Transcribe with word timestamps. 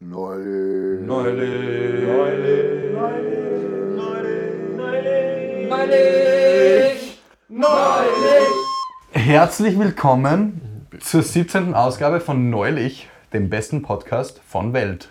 Neulich. 0.00 1.04
Neulich. 1.04 2.06
Neulich. 5.66 7.18
Neulich. 7.48 7.98
Herzlich 9.10 9.76
willkommen 9.76 10.86
zur 11.00 11.22
17. 11.24 11.74
Ausgabe 11.74 12.20
von 12.20 12.48
Neulich, 12.48 13.08
dem 13.32 13.50
besten 13.50 13.82
Podcast 13.82 14.40
von 14.46 14.72
Welt. 14.72 15.08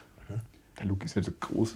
Der 0.80 0.86
Luke 0.86 1.04
ist 1.04 1.18
nicht 1.18 1.26
so 1.26 1.34
groß. 1.38 1.76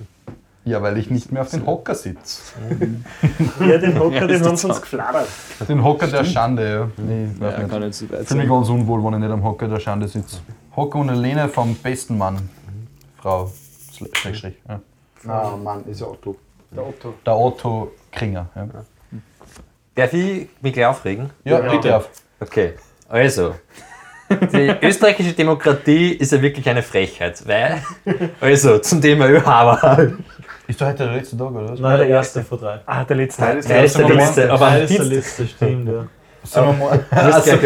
Ja, 0.64 0.82
weil 0.82 0.98
ich 0.98 1.10
nicht 1.10 1.34
mehr 1.34 1.42
auf 1.42 1.50
den 1.50 1.66
Hocker 1.66 1.96
sitze. 1.96 2.44
Ja, 3.60 3.78
den 3.78 4.00
Hocker, 4.00 4.22
Ja, 4.22 4.28
den 4.28 4.46
haben 4.46 4.56
sie 4.56 4.68
uns 4.68 4.80
geflattert. 4.82 5.28
Den 5.68 5.84
Hocker 5.84 6.08
der 6.08 6.24
Schande, 6.24 6.70
ja. 6.72 6.88
Nee, 6.96 7.28
ich 7.36 7.42
Ja, 7.42 7.58
nicht. 7.58 7.70
kann 7.70 7.82
nicht 7.82 7.94
so 7.96 8.10
weit 8.10 8.22
Ich 8.22 8.28
fühle 8.30 8.40
mich 8.40 8.48
sein. 8.50 8.58
ganz 8.58 8.70
unwohl, 8.70 9.04
wenn 9.04 9.14
ich 9.16 9.20
nicht 9.20 9.32
am 9.32 9.44
Hocker 9.44 9.68
der 9.68 9.82
Schande 9.82 10.08
sitze. 10.08 10.38
Hocker 10.78 11.00
und 11.00 11.10
Lehne 11.14 11.50
vom 11.50 11.76
besten 11.76 12.18
Mann. 12.18 12.38
Frau 13.22 13.52
Schrägstrich. 14.14 14.56
Ja. 14.68 14.80
Ah, 15.28 15.56
Mann, 15.56 15.86
ist 15.86 16.02
ja 16.02 16.08
Otto. 16.08 16.36
Der 16.72 16.86
Otto. 16.88 17.14
Der 17.26 17.38
Otto 17.38 17.92
Kringer. 18.12 18.48
Ja, 18.56 18.68
Darf 19.96 20.14
ich 20.14 20.48
mich 20.62 20.74
gleich 20.74 20.86
aufregen? 20.86 21.30
ja, 21.44 21.60
Ja. 21.64 21.72
bitte 21.72 21.98
auf. 21.98 22.10
Okay, 22.40 22.74
also. 23.10 23.56
Die 24.30 24.74
österreichische 24.82 25.34
Demokratie 25.34 26.14
ist 26.14 26.32
ja 26.32 26.42
wirklich 26.42 26.68
eine 26.70 26.82
Frechheit, 26.82 27.46
weil, 27.46 27.84
also 28.40 28.80
zum 28.80 29.02
Thema 29.02 29.28
ÖHAWA. 29.28 30.08
Ist 30.68 30.80
doch 30.80 30.88
heute 30.88 31.04
der 31.04 31.14
letzte 31.18 31.38
Tag, 31.38 31.52
oder? 31.52 31.76
Nein, 31.78 31.98
der 32.00 32.08
erste. 32.08 32.42
von 32.44 32.58
drei. 32.60 32.80
Ah, 32.86 33.04
der 33.04 33.18
letzte. 33.18 33.44
Ist 33.44 33.68
Teil 33.68 33.84
ist 33.84 33.98
der 33.98 34.08
letzte, 34.10 34.50
aber 34.52 34.80
ist 34.80 34.90
der 34.90 35.00
Dienstag. 35.00 35.08
letzte, 35.18 35.48
stimmt, 35.48 35.88
ja. 35.90 36.08
Sollen 36.44 36.80
wir 36.80 36.86
mal. 36.86 37.06
Also, 37.12 37.52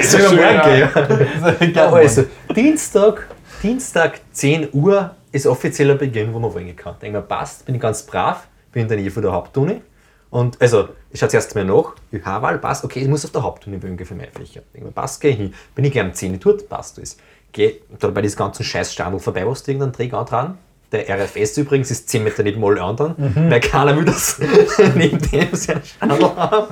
Sollen 0.00 0.38
wir 0.38 0.54
morgen 0.54 1.58
gehen? 1.60 1.74
Ja, 1.74 1.92
also, 1.92 2.24
Dienstag, 2.56 3.28
Dienstag 3.62 4.20
10 4.34 4.68
Uhr 4.72 5.16
ist 5.32 5.44
offizieller 5.44 5.96
Beginn, 5.96 6.32
wo 6.32 6.38
man 6.38 6.54
wollen 6.54 6.76
kann. 6.76 6.94
Denke 7.02 7.18
mir, 7.18 7.24
passt, 7.24 7.66
bin 7.66 7.74
ich 7.74 7.80
ganz 7.80 8.04
brav, 8.04 8.46
bin 8.70 8.82
in 8.82 8.88
der 8.88 8.96
Nähe 8.96 9.10
von 9.10 9.20
der 9.20 9.32
Hauptuni. 9.32 9.82
Und 10.30 10.60
also, 10.62 10.90
ich 11.10 11.18
schaue 11.18 11.28
zuerst 11.28 11.56
mal 11.56 11.64
nach, 11.64 11.96
ÖH-Wahl 12.12 12.58
passt, 12.58 12.84
okay, 12.84 13.00
ich 13.00 13.08
muss 13.08 13.24
auf 13.24 13.32
der 13.32 13.42
Hauptuni 13.42 13.82
wählen 13.82 13.98
für 13.98 14.14
meine 14.14 14.30
Fächer. 14.30 14.60
Denke 14.72 14.86
mir, 14.86 14.92
passt, 14.92 15.20
geh 15.20 15.32
hin. 15.32 15.52
Bin 15.74 15.84
ich 15.84 15.90
gleich 15.90 16.06
um 16.06 16.14
10 16.14 16.34
Uhr 16.34 16.38
dort, 16.38 16.68
passt 16.68 16.98
alles. 16.98 17.16
Geh 17.50 17.80
da 17.98 18.08
bei 18.10 18.22
diesem 18.22 18.38
ganzen 18.38 18.62
scheiß 18.62 18.92
Standel 18.92 19.18
vorbei, 19.18 19.44
was 19.44 19.64
du 19.64 19.72
irgendeinen 19.72 19.92
Träger 19.92 20.24
dran. 20.24 20.58
Der 20.92 21.08
RFS 21.08 21.58
übrigens 21.58 21.90
ist 21.90 22.08
10 22.08 22.22
Meter 22.22 22.44
neben 22.44 22.64
alle 22.64 22.80
anderen, 22.80 23.16
weil 23.50 23.60
keiner 23.60 23.96
will 23.96 24.04
das 24.04 24.38
neben 24.94 25.18
dem 25.18 25.52
seinen 25.54 25.82
Standel 25.82 26.36
haben. 26.36 26.68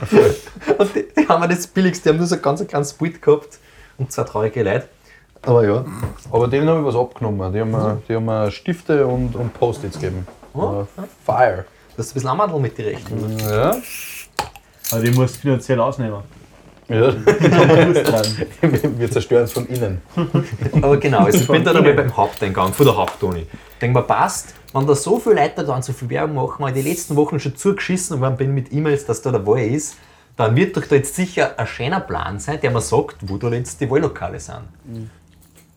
Und 0.79 0.95
die, 0.95 1.09
die 1.19 1.29
haben 1.29 1.49
das 1.49 1.67
billigste, 1.67 2.05
die 2.05 2.09
haben 2.11 2.19
nur 2.19 2.29
so 2.29 2.39
ganz 2.39 2.65
kleines 2.65 2.93
Bild 2.93 3.21
gehabt 3.21 3.59
und 3.99 4.13
zwei 4.13 4.23
traurige 4.23 4.63
Leute. 4.63 4.89
Aber 5.43 5.65
ja. 5.65 5.85
Aber 6.31 6.49
denen 6.49 6.69
habe 6.69 6.81
ich 6.81 6.87
was 6.87 6.97
abgenommen. 6.97 7.53
Die 7.53 7.61
haben 7.61 7.71
mir, 7.71 8.03
die 8.09 8.15
haben 8.15 8.25
mir 8.25 8.51
Stifte 8.51 9.07
und, 9.07 9.35
und 9.37 9.55
Post-its 9.55 9.99
gegeben. 9.99 10.27
Oh. 10.55 10.85
Äh, 10.97 11.03
Fire. 11.25 11.65
Das 11.97 12.07
ist 12.07 12.13
ein 12.13 12.15
bisschen 12.15 12.31
Amandel 12.31 12.61
mit 12.61 12.77
den 12.77 12.87
Rechten. 12.87 13.39
Ja. 13.39 13.77
Aber 14.93 15.01
die 15.01 15.11
musst 15.11 15.37
du 15.37 15.41
finanziell 15.41 15.81
ausnehmen. 15.81 16.21
ja. 16.89 17.13
Wir 18.99 19.11
zerstören 19.11 19.45
es 19.45 19.53
von 19.53 19.67
innen. 19.67 20.03
Aber 20.83 20.97
genau, 20.99 21.25
also 21.25 21.39
ich 21.39 21.49
bin 21.49 21.65
da 21.65 21.73
dabei 21.73 21.93
beim 21.93 22.17
Haupteingang 22.17 22.73
von 22.73 22.87
der 22.87 22.97
Hauptuni. 22.97 23.47
Denk 23.81 23.95
mir, 23.95 24.03
passt, 24.03 24.55
wenn 24.73 24.87
da 24.87 24.95
so 24.95 25.19
viele 25.19 25.37
Leute 25.37 25.65
da 25.65 25.83
so 25.83 25.93
viel 25.93 26.11
Werbung 26.11 26.37
machen, 26.37 26.57
weil 26.59 26.77
ich 26.77 26.83
die 26.83 26.91
letzten 26.91 27.17
Wochen 27.17 27.41
schon 27.41 27.57
zugeschissen 27.57 28.21
worden 28.21 28.37
bin 28.37 28.55
mit 28.55 28.73
E-Mails, 28.73 29.07
dass 29.07 29.23
da 29.23 29.31
der 29.31 29.47
Wahl 29.47 29.61
ist, 29.61 29.97
dann 30.37 30.55
wird 30.55 30.77
doch 30.77 30.85
da 30.85 30.97
jetzt 30.97 31.15
sicher 31.15 31.59
ein 31.59 31.67
schöner 31.67 32.01
Plan 32.01 32.39
sein, 32.39 32.61
der 32.61 32.71
mir 32.71 32.81
sagt, 32.81 33.17
wo 33.23 33.39
da 33.39 33.49
jetzt 33.49 33.81
die 33.81 33.91
Wahllokale 33.91 34.39
sind. 34.39 34.61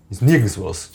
Ist 0.10 0.22
nirgends 0.22 0.60
was. 0.62 0.92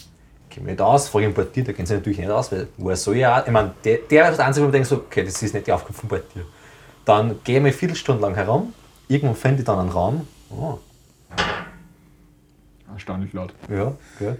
Ich 0.48 0.56
kenne 0.56 0.66
mich 0.66 0.72
nicht 0.72 0.80
aus, 0.82 1.08
frage 1.08 1.26
ich 1.26 1.30
den 1.30 1.34
Portier, 1.34 1.64
der 1.64 1.74
kennt 1.74 1.88
sich 1.88 1.96
natürlich 1.96 2.18
nicht 2.18 2.30
aus, 2.30 2.50
weil 2.52 2.68
woher 2.76 2.96
soll 2.96 3.16
ich 3.16 3.26
auch? 3.26 3.44
Ich 3.44 3.52
meine, 3.52 3.74
der, 3.84 3.98
der 4.10 4.30
ist 4.30 4.38
das 4.38 4.46
Einzige, 4.46 4.64
wo 4.64 4.68
ich 4.68 4.72
denke, 4.72 4.88
so, 4.88 4.96
okay, 4.96 5.24
das 5.24 5.40
ist 5.42 5.54
nicht 5.54 5.66
die 5.66 5.72
Aufgabe 5.72 5.94
vom 5.94 6.08
Portier. 6.08 6.44
Dann 7.04 7.38
gehe 7.44 7.56
ich 7.56 7.60
eine 7.60 7.72
Viertelstunde 7.72 8.22
lang 8.22 8.34
herum, 8.34 8.72
irgendwann 9.08 9.36
finde 9.36 9.60
ich 9.60 9.66
dann 9.66 9.78
einen 9.78 9.90
Raum. 9.90 10.26
Oh, 10.50 10.78
Erstaunlich 12.92 13.32
laut. 13.32 13.52
ja, 13.68 13.92
gell. 14.18 14.38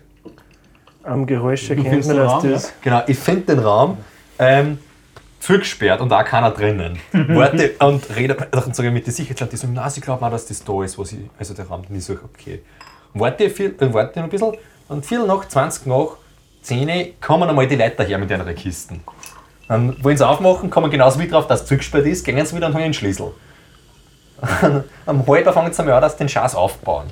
Am 1.03 1.27
Geräusch 1.27 1.69
erkennt 1.69 2.07
man, 2.07 2.17
den 2.17 2.17
dass 2.17 2.33
Raum, 2.33 2.51
das. 2.51 2.73
Genau, 2.81 3.03
ich 3.07 3.19
finde 3.19 3.55
den 3.55 3.59
Raum 3.59 3.99
ähm, 4.39 4.79
zugesperrt 5.41 6.01
und 6.01 6.13
auch 6.13 6.25
keiner 6.25 6.51
drinnen. 6.53 6.99
Warte 7.13 7.73
und 7.81 8.15
rede 8.17 8.35
dann 8.51 8.73
sage 8.73 8.89
ich 8.89 8.95
mit 8.95 9.07
der 9.07 9.13
Sicherheitsleute, 9.13 9.51
die 9.51 9.57
sagen, 9.57 9.75
nein, 9.75 9.91
sie 9.91 10.01
glauben 10.01 10.25
auch, 10.25 10.31
dass 10.31 10.47
das 10.47 10.63
da 10.65 10.83
ist, 10.85 10.97
was 10.99 11.13
ich, 11.13 11.19
also 11.39 11.53
der 11.53 11.67
Raum, 11.67 11.85
den 11.87 11.97
ich 11.97 12.05
suche, 12.05 12.21
okay. 12.25 12.63
Warte, 13.15 13.49
viel, 13.49 13.75
äh, 13.81 13.93
warte 13.95 14.19
noch 14.19 14.27
ein 14.27 14.31
bisschen 14.31 14.53
und 14.89 15.07
viel 15.07 15.25
nach, 15.25 15.47
20 15.47 15.87
nach 15.87 16.17
10 16.63 17.21
kommen 17.21 17.49
einmal 17.49 17.67
die 17.67 17.77
Leute 17.77 17.95
daher 17.97 18.19
mit 18.19 18.31
ihren 18.31 18.55
Kisten. 18.55 19.03
Dann 19.69 20.03
wollen 20.03 20.17
sie 20.17 20.27
aufmachen, 20.27 20.69
kommen 20.69 20.91
genauso 20.91 21.19
wie 21.21 21.29
drauf, 21.29 21.47
dass 21.47 21.63
es 21.63 21.67
zugesperrt 21.67 22.07
ist, 22.07 22.25
gehen 22.25 22.45
sie 22.45 22.57
wieder 22.57 22.67
und 22.67 22.75
holen 22.75 22.85
den 22.85 22.95
Schlüssel. 22.95 23.33
Am 25.07 25.27
halber 25.27 25.53
fangen 25.53 25.73
sie 25.73 25.81
einmal 25.81 25.97
an, 25.97 26.03
dass 26.03 26.13
sie 26.13 26.19
den 26.19 26.29
Schatz 26.29 26.55
aufbauen. 26.55 27.07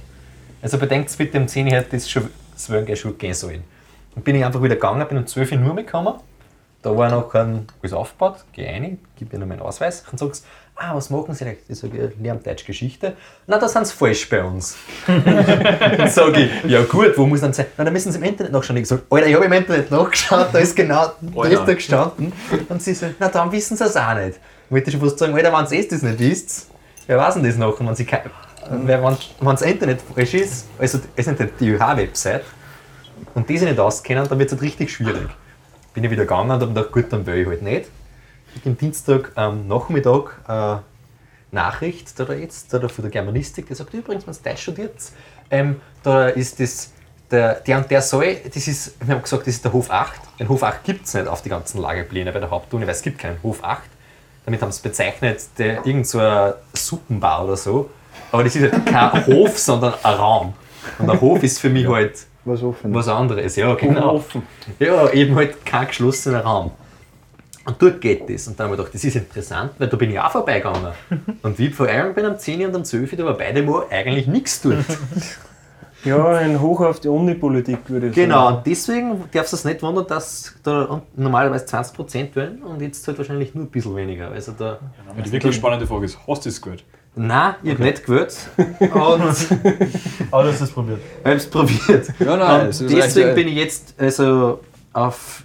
Also 0.60 0.78
bedenkt 0.78 1.16
bitte 1.16 1.38
um 1.38 1.48
10 1.48 1.66
Uhr 1.66 1.72
hätte 1.72 1.96
das 1.96 2.10
schon, 2.10 2.28
das 2.52 2.68
wäre 2.68 2.96
schon 2.96 3.16
gehen 3.16 3.34
sollen. 3.34 3.64
Dann 4.14 4.24
bin 4.24 4.36
ich 4.36 4.44
einfach 4.44 4.62
wieder 4.62 4.74
gegangen, 4.74 5.06
bin 5.08 5.18
um 5.18 5.26
12 5.26 5.52
Uhr 5.52 5.58
nur 5.58 5.74
mitgekommen. 5.74 6.14
Da 6.82 6.96
war 6.96 7.08
noch 7.10 7.32
ein, 7.34 7.68
alles 7.80 7.92
aufgebaut, 7.92 8.44
gehe 8.52 8.66
rein, 8.66 8.98
gib 9.16 9.32
mir 9.32 9.38
noch 9.38 9.46
meinen 9.46 9.60
Ausweis 9.60 10.04
und 10.10 10.18
sagst, 10.18 10.44
ah, 10.82 10.94
was 10.96 11.10
machen 11.10 11.34
Sie? 11.34 11.56
Ich 11.68 11.78
sage, 11.78 12.12
ich 12.16 12.22
lerne 12.22 12.40
Deutsch 12.40 12.64
Geschichte. 12.64 13.16
Na, 13.46 13.58
da 13.58 13.68
sind 13.68 13.86
Sie 13.86 13.94
falsch 13.94 14.28
bei 14.28 14.42
uns. 14.42 14.76
dann 15.06 16.08
sage 16.08 16.42
ich, 16.42 16.70
ja 16.70 16.82
gut, 16.82 17.16
wo 17.16 17.26
muss 17.26 17.40
dann 17.40 17.52
sein? 17.52 17.66
Na, 17.76 17.84
da 17.84 17.90
müssen 17.90 18.10
Sie 18.10 18.18
im 18.18 18.24
Internet 18.24 18.52
nachschauen. 18.52 18.76
Ich 18.78 18.88
sage, 18.88 19.02
Alter, 19.08 19.26
ich 19.26 19.34
habe 19.34 19.44
im 19.44 19.52
Internet 19.52 19.90
nachgeschaut, 19.90 20.48
da 20.52 20.58
ist 20.58 20.74
genau 20.74 21.12
das 21.20 21.44
Alter. 21.44 21.64
da 21.64 21.74
gestanden. 21.74 22.32
Und 22.68 22.82
sie 22.82 22.94
so, 22.94 23.06
na, 23.18 23.28
dann 23.28 23.52
wissen 23.52 23.76
Sie 23.76 23.84
es 23.84 23.96
auch 23.96 24.14
nicht. 24.14 24.40
Ich 24.66 24.70
wollte 24.70 24.90
schon 24.90 25.00
fast 25.00 25.18
sagen, 25.18 25.34
Alter, 25.34 25.52
wenn 25.52 25.66
Sie 25.66 25.78
es 25.78 25.88
das 25.88 26.02
nicht 26.02 26.18
wisst, 26.18 26.66
wer 27.06 27.18
weiß 27.18 27.34
denn 27.34 27.44
das 27.44 27.56
noch? 27.56 27.78
Und 27.78 27.86
wenn 27.86 27.94
Sie 27.94 28.06
wenn, 28.70 29.02
wenn 29.02 29.16
das 29.40 29.62
Internet 29.62 30.00
falsch 30.14 30.34
ist, 30.34 30.66
also 30.78 30.98
es 31.16 31.26
ist 31.26 31.40
nicht 31.40 31.52
die 31.60 31.70
ÖH-Website, 31.70 32.44
und 33.34 33.48
die 33.48 33.58
sich 33.58 33.68
nicht 33.68 33.80
auskennen, 33.80 34.28
dann 34.28 34.38
wird 34.38 34.48
es 34.48 34.52
halt 34.52 34.62
richtig 34.62 34.92
schwierig. 34.92 35.28
Bin 35.94 36.04
ich 36.04 36.10
wieder 36.10 36.22
gegangen 36.22 36.50
und 36.50 36.60
habe 36.60 36.68
gedacht, 36.68 36.92
gut, 36.92 37.06
dann 37.10 37.26
will 37.26 37.36
ich 37.36 37.46
halt 37.46 37.62
nicht. 37.62 37.86
Ich 38.54 38.66
am 38.66 38.76
Dienstag 38.76 39.32
am 39.34 39.66
Nachmittag 39.66 40.38
äh, 40.46 40.76
Nachricht 41.52 42.18
da, 42.18 42.32
jetzt, 42.32 42.72
da, 42.72 42.86
von 42.88 43.02
der 43.02 43.10
Germanistik, 43.10 43.66
die 43.66 43.74
sagt 43.74 43.94
übrigens, 43.94 44.26
wenn 44.26 44.34
ihr 44.34 44.50
Deutsch 44.50 44.62
studiert, 44.62 44.94
ähm, 45.50 45.80
da 46.02 46.28
ist 46.28 46.60
das, 46.60 46.92
der, 47.30 47.54
der 47.54 47.78
und 47.78 47.90
der 47.90 48.02
Saal, 48.02 48.36
das 48.52 48.68
ist, 48.68 48.94
wir 49.00 49.14
haben 49.14 49.22
gesagt, 49.22 49.46
das 49.46 49.54
ist 49.54 49.64
der 49.64 49.72
Hof 49.72 49.90
8. 49.90 50.12
Den 50.38 50.48
Hof 50.48 50.62
8 50.62 50.84
gibt 50.84 51.06
es 51.06 51.14
nicht 51.14 51.26
auf 51.26 51.42
die 51.42 51.48
ganzen 51.48 51.80
Lagepläne 51.80 52.32
bei 52.32 52.40
der 52.40 52.50
Hauptuni, 52.50 52.86
weil 52.86 52.94
es 52.94 53.02
gibt 53.02 53.18
keinen 53.18 53.42
Hof 53.42 53.62
8. 53.62 53.82
Damit 54.44 54.60
haben 54.60 54.72
sie 54.72 54.82
bezeichnet, 54.82 55.40
der, 55.58 55.86
irgend 55.86 56.06
so 56.06 56.18
ein 56.18 56.54
Suppenbar 56.74 57.44
oder 57.44 57.56
so. 57.56 57.90
Aber 58.32 58.44
das 58.44 58.56
ist 58.56 58.70
halt 58.70 58.86
kein 58.86 59.26
Hof, 59.26 59.58
sondern 59.58 59.94
ein 60.02 60.14
Raum. 60.14 60.54
Und 60.98 61.08
ein 61.08 61.20
Hof 61.20 61.42
ist 61.42 61.58
für 61.58 61.70
mich 61.70 61.86
halt 61.86 62.26
Was 62.44 62.60
was 62.82 63.08
anderes. 63.08 63.56
Ja, 63.56 63.74
genau. 63.74 64.24
Ja, 64.78 65.10
eben 65.10 65.36
halt 65.36 65.64
kein 65.64 65.86
geschlossener 65.86 66.40
Raum. 66.40 66.72
Und 67.64 67.76
dort 67.80 68.00
geht 68.00 68.28
das. 68.28 68.48
Und 68.48 68.58
dann 68.58 68.64
habe 68.66 68.74
ich 68.74 68.78
gedacht, 68.80 68.94
das 68.94 69.04
ist 69.04 69.16
interessant, 69.16 69.72
weil 69.78 69.88
da 69.88 69.96
bin 69.96 70.10
ich 70.10 70.18
auch 70.18 70.30
vorbeigegangen. 70.32 70.92
Und 71.42 71.58
wie 71.58 71.70
von 71.70 71.86
einem 71.86 72.12
bin 72.14 72.24
am 72.24 72.38
10 72.38 72.66
und 72.66 72.74
am 72.74 72.84
12, 72.84 73.16
da 73.16 73.24
war 73.24 73.34
beide 73.38 73.62
mal 73.62 73.84
eigentlich 73.90 74.26
nichts 74.26 74.60
dort. 74.62 74.78
Ja, 76.04 76.30
ein 76.30 76.60
Hoch 76.60 76.80
auf 76.80 76.98
die 76.98 77.06
Unipolitik, 77.06 77.78
würde 77.86 78.08
ich 78.08 78.14
Genau, 78.16 78.46
sagen. 78.46 78.56
und 78.56 78.66
deswegen 78.66 79.24
darf 79.32 79.52
es 79.52 79.64
nicht 79.64 79.82
wundern, 79.82 80.04
dass 80.08 80.52
da 80.64 81.00
normalerweise 81.14 81.64
20% 81.64 82.34
wählen 82.34 82.60
und 82.64 82.82
jetzt 82.82 83.06
halt 83.06 83.18
wahrscheinlich 83.18 83.54
nur 83.54 83.66
ein 83.66 83.70
bisschen 83.70 83.94
weniger. 83.94 84.28
Also 84.32 84.50
da, 84.50 84.80
Ja, 85.16 85.22
die 85.22 85.30
wirklich 85.30 85.54
spannende 85.54 85.86
Frage 85.86 86.06
ist, 86.06 86.18
hast 86.26 86.44
du 86.44 86.48
das 86.48 86.60
gehört? 86.60 86.82
nein, 87.14 87.54
ich 87.62 87.70
habe 87.74 87.82
nicht. 87.84 88.08
Und 88.08 88.90
Aber 90.32 90.42
du 90.42 90.48
hast 90.48 90.60
es 90.60 90.70
probiert. 90.72 90.98
Ich 91.20 91.24
habe 91.24 91.36
es 91.36 91.46
probiert. 91.46 92.08
Ja, 92.18 92.62
Und 92.62 92.80
deswegen 92.90 93.34
bin 93.36 93.46
ich 93.46 93.54
jetzt 93.54 93.94
also 93.96 94.58
auf, 94.92 95.44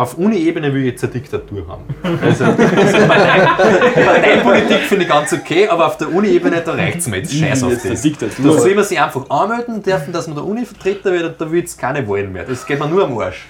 auf 0.00 0.16
Uni-Ebene 0.18 0.72
will 0.72 0.80
ich 0.80 0.86
jetzt 0.92 1.04
eine 1.04 1.12
Diktatur 1.12 1.66
haben. 1.68 1.82
Also, 2.22 2.44
Partei- 2.44 4.02
Parteipolitik 4.04 4.78
finde 4.80 5.04
ich 5.04 5.10
ganz 5.10 5.32
okay, 5.32 5.68
aber 5.68 5.86
auf 5.86 5.96
der 5.96 6.12
Uni-Ebene 6.12 6.62
da 6.64 6.72
reicht 6.72 6.98
es 6.98 7.06
mir 7.08 7.18
jetzt 7.18 7.34
scheiß 7.34 7.62
auf 7.64 7.72
das. 7.82 8.02
Diktatur. 8.02 8.54
Da 8.54 8.58
soll 8.60 8.74
man 8.74 8.84
sich 8.84 9.00
einfach 9.00 9.28
anmelden 9.28 9.82
dürfen, 9.82 10.12
dass 10.12 10.26
man 10.26 10.36
der 10.36 10.44
Uni-Vertreter 10.44 11.12
wird 11.12 11.24
und 11.24 11.40
da 11.40 11.50
will 11.50 11.62
es 11.64 11.76
keine 11.76 12.06
Wahlen 12.08 12.32
mehr. 12.32 12.44
Das 12.44 12.64
geht 12.66 12.78
mir 12.78 12.88
nur 12.88 13.04
am 13.04 13.18
Arsch. 13.18 13.46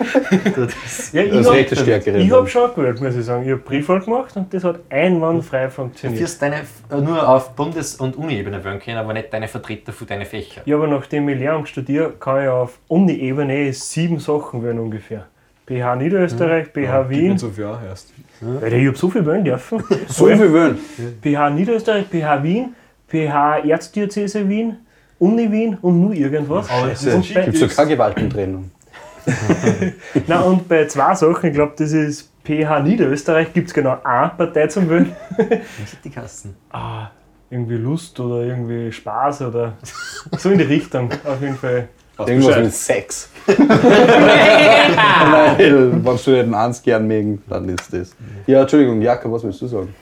Das, 0.56 1.12
Ja, 1.12 1.22
ich 1.22 1.32
Das 1.32 1.46
hab- 1.46 1.54
rechte 1.54 1.76
Stärkere. 1.76 2.18
Ich 2.18 2.30
habe 2.32 2.48
schon 2.48 2.74
gewählt, 2.74 3.00
muss 3.00 3.14
ich 3.14 3.24
sagen. 3.24 3.44
Ich 3.44 3.50
habe 3.50 3.60
Briefwahl 3.60 4.00
gemacht 4.00 4.36
und 4.36 4.52
das 4.52 4.64
hat 4.64 4.80
einwandfrei 4.90 5.64
du 5.66 5.70
funktioniert. 5.70 6.20
wirst 6.20 6.42
deine, 6.42 6.62
nur 6.90 7.28
auf 7.28 7.54
Bundes- 7.54 7.94
und 7.96 8.16
Uni-Ebene 8.16 8.62
wählen 8.64 8.80
können, 8.80 8.98
aber 8.98 9.12
nicht 9.12 9.32
deine 9.32 9.48
Vertreter 9.48 9.92
für 9.92 10.04
deine 10.04 10.24
Fächer. 10.26 10.62
Ja, 10.64 10.76
aber 10.76 10.86
nachdem 10.88 11.28
ich 11.28 11.38
Lehramt 11.38 11.68
studiere, 11.68 12.12
kann 12.18 12.42
ich 12.42 12.48
auf 12.48 12.78
Uni-Ebene 12.88 13.72
sieben 13.72 14.18
Sachen 14.18 14.62
wählen 14.64 14.78
ungefähr. 14.78 15.26
BH 15.70 15.94
Niederösterreich, 15.94 16.72
BH 16.72 17.02
Gib 17.02 17.10
Wien. 17.10 17.38
so 17.38 17.48
viel 17.48 17.64
auch 17.66 17.80
erst. 17.80 18.12
Alter, 18.42 18.76
ich 18.76 18.88
habe 18.88 18.98
so 18.98 19.08
viel 19.08 19.24
wählen 19.24 19.44
dürfen. 19.44 19.80
So 20.08 20.26
viel 20.26 20.52
wollen. 20.52 20.78
BH 21.22 21.50
Niederösterreich, 21.50 22.08
BH 22.08 22.42
Wien, 22.42 22.74
BH 23.06 23.58
Erzdiözese 23.60 24.48
Wien, 24.48 24.78
Uni 25.20 25.50
Wien 25.52 25.78
und 25.80 26.00
nur 26.00 26.12
irgendwas. 26.12 26.68
Aber 26.68 26.90
es 26.90 27.04
Gibt 27.04 27.54
es 27.54 27.60
so 27.60 27.68
keine 27.68 27.90
Gewaltentrennung? 27.90 28.72
Na 30.26 30.40
und 30.40 30.66
bei 30.66 30.86
zwei 30.86 31.14
Sachen, 31.14 31.50
ich 31.50 31.54
glaube, 31.54 31.74
das 31.76 31.92
ist 31.92 32.32
PH 32.42 32.80
Niederösterreich, 32.80 33.52
gibt 33.52 33.68
es 33.68 33.74
genau 33.74 33.96
eine 34.02 34.32
Partei 34.36 34.66
zum 34.66 34.90
Wählen. 34.90 35.14
Die 36.04 36.10
Kassen. 36.10 36.56
Ah, 36.72 37.10
irgendwie 37.48 37.76
Lust 37.76 38.18
oder 38.18 38.42
irgendwie 38.42 38.90
Spaß 38.90 39.42
oder 39.42 39.74
so 40.36 40.50
in 40.50 40.58
die 40.58 40.64
Richtung, 40.64 41.10
auf 41.24 41.40
jeden 41.40 41.56
Fall. 41.56 41.88
Irgendwas 42.26 42.56
mit 42.56 42.72
Sex. 42.72 43.30
Weil, 45.58 45.92
wenn 45.92 46.16
du 46.16 46.30
nicht 46.30 46.54
eins 46.54 46.82
gern 46.82 47.06
mögen, 47.06 47.42
dann 47.48 47.68
ist 47.68 47.92
das. 47.92 48.16
Ja, 48.46 48.60
Entschuldigung, 48.62 49.00
Jakob, 49.02 49.32
was 49.32 49.44
willst 49.44 49.62
du 49.62 49.66
sagen? 49.66 49.94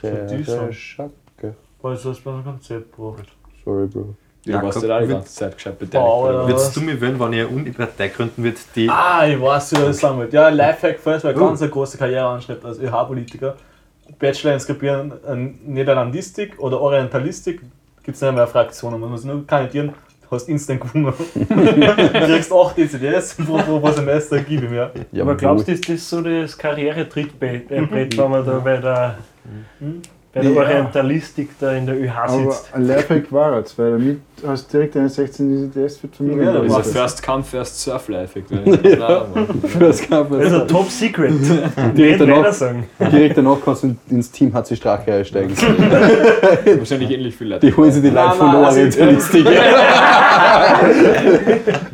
Frère 0.00 0.72
Schacke. 0.72 1.54
Was 1.82 2.04
hast 2.04 2.20
du 2.20 2.24
beim 2.24 2.44
Konzept 2.44 2.94
gebracht? 2.94 3.28
Sorry, 3.64 3.86
Bro. 3.86 4.14
Du 4.44 4.50
Jakob, 4.52 4.66
warst 4.66 4.82
ja 4.82 4.88
da 4.88 5.00
die 5.00 5.08
ganze 5.08 5.34
Zeit 5.34 5.54
gescheit 5.54 5.78
beteiligt. 5.78 6.48
Würdest 6.48 6.76
du 6.76 6.80
mir 6.80 7.00
wählen, 7.00 7.18
wenn 7.20 7.32
ich 7.32 7.40
eine 7.40 7.48
Uni-Partei 7.48 8.08
gründen 8.08 8.42
würde, 8.42 8.56
die. 8.74 8.88
Ah, 8.88 9.26
ich 9.26 9.40
weiß, 9.40 9.72
wie 9.72 9.76
das 9.76 9.98
sagen 9.98 10.18
wollt. 10.18 10.32
Ja, 10.32 10.48
Lifehack 10.48 10.98
falls 11.00 11.24
weil 11.24 11.34
ganz 11.34 11.60
eine 11.60 11.70
große 11.70 11.98
Karriere 11.98 12.26
anschreibt 12.26 12.64
als 12.64 12.78
ÖH-Politiker. 12.78 13.56
Bachelor 14.18 14.54
in 14.54 14.60
Skribieren 14.60 15.12
in 15.30 15.74
Niederlandistik 15.74 16.58
oder 16.58 16.80
Orientalistik. 16.80 17.60
Gibt 18.02 18.16
es 18.16 18.22
nicht 18.22 18.34
mehr 18.34 18.46
Fraktionen. 18.46 18.98
Man 19.00 19.10
muss 19.10 19.24
nur 19.24 19.46
kandidieren, 19.46 19.92
hast 20.30 20.48
instant 20.48 20.80
gewonnen. 20.80 21.12
du 21.34 21.46
kriegst 22.26 22.52
8 22.52 22.78
ECDS 22.78 23.34
pro, 23.34 23.58
pro, 23.58 23.80
pro 23.80 23.90
Semester, 23.92 24.40
gib 24.40 24.62
ihm 24.62 24.74
ja. 24.74 24.90
Ja, 25.12 25.22
Aber 25.22 25.36
glaubst 25.36 25.68
du, 25.68 25.72
ist 25.72 25.88
das 25.88 26.08
so 26.08 26.20
das 26.20 26.56
Karriere-Trittbrett, 26.56 27.70
äh, 27.70 27.82
Brett, 27.82 28.16
wenn 28.16 28.30
man 28.30 28.44
da 28.44 28.58
bei 28.58 28.76
der, 28.76 29.18
bei 30.34 30.40
der 30.42 30.50
Ja. 30.52 30.60
Orientalistik 30.60 31.50
da 31.58 31.72
in 31.72 31.86
der 31.86 31.96
ÖH 31.96 32.12
Aber 32.16 32.32
sitzt? 32.52 32.74
ein 32.74 32.84
Lifehack 32.84 33.32
war 33.32 33.58
es, 33.58 33.78
weil 33.78 33.92
damit 33.92 34.20
hast 34.46 34.68
du 34.72 34.76
direkt 34.76 34.96
eine 34.96 35.08
16 35.08 35.70
DSDS 35.72 35.96
für 35.96 36.06
die 36.08 36.16
Familie. 36.16 36.44
Ja, 36.44 36.52
da 36.52 36.58
Das 36.60 36.70
war 36.72 36.80
ist 36.80 36.86
ein 36.86 36.92
First 36.92 37.22
Come, 37.26 37.42
First 37.42 37.80
Surf 37.80 38.08
Life-Effekt. 38.08 38.50
Ja. 38.84 39.26
Das 39.80 40.02
kann 40.08 40.28
man 40.30 40.40
Also 40.40 40.60
Top 40.66 40.90
Secret. 40.90 41.32
Direkt 41.96 42.20
danach, 42.20 42.52
sagen. 42.52 42.86
direkt 43.00 43.38
danach 43.38 43.56
kannst 43.64 43.84
du 43.84 43.96
ins 44.10 44.30
Team 44.30 44.52
HC 44.52 44.76
Strache 44.76 45.12
einsteigen. 45.14 45.56
Wahrscheinlich 46.78 47.10
ähnlich 47.10 47.34
viele 47.34 47.54
Leute. 47.56 47.66
Die 47.66 47.74
holen 47.76 47.90
sich 47.90 48.02
die 48.02 48.10
Leute 48.10 48.34
von 48.36 48.50
der 48.50 48.60
nein, 48.60 48.64
also- 48.64 48.78
Orientalistik. 48.80 49.44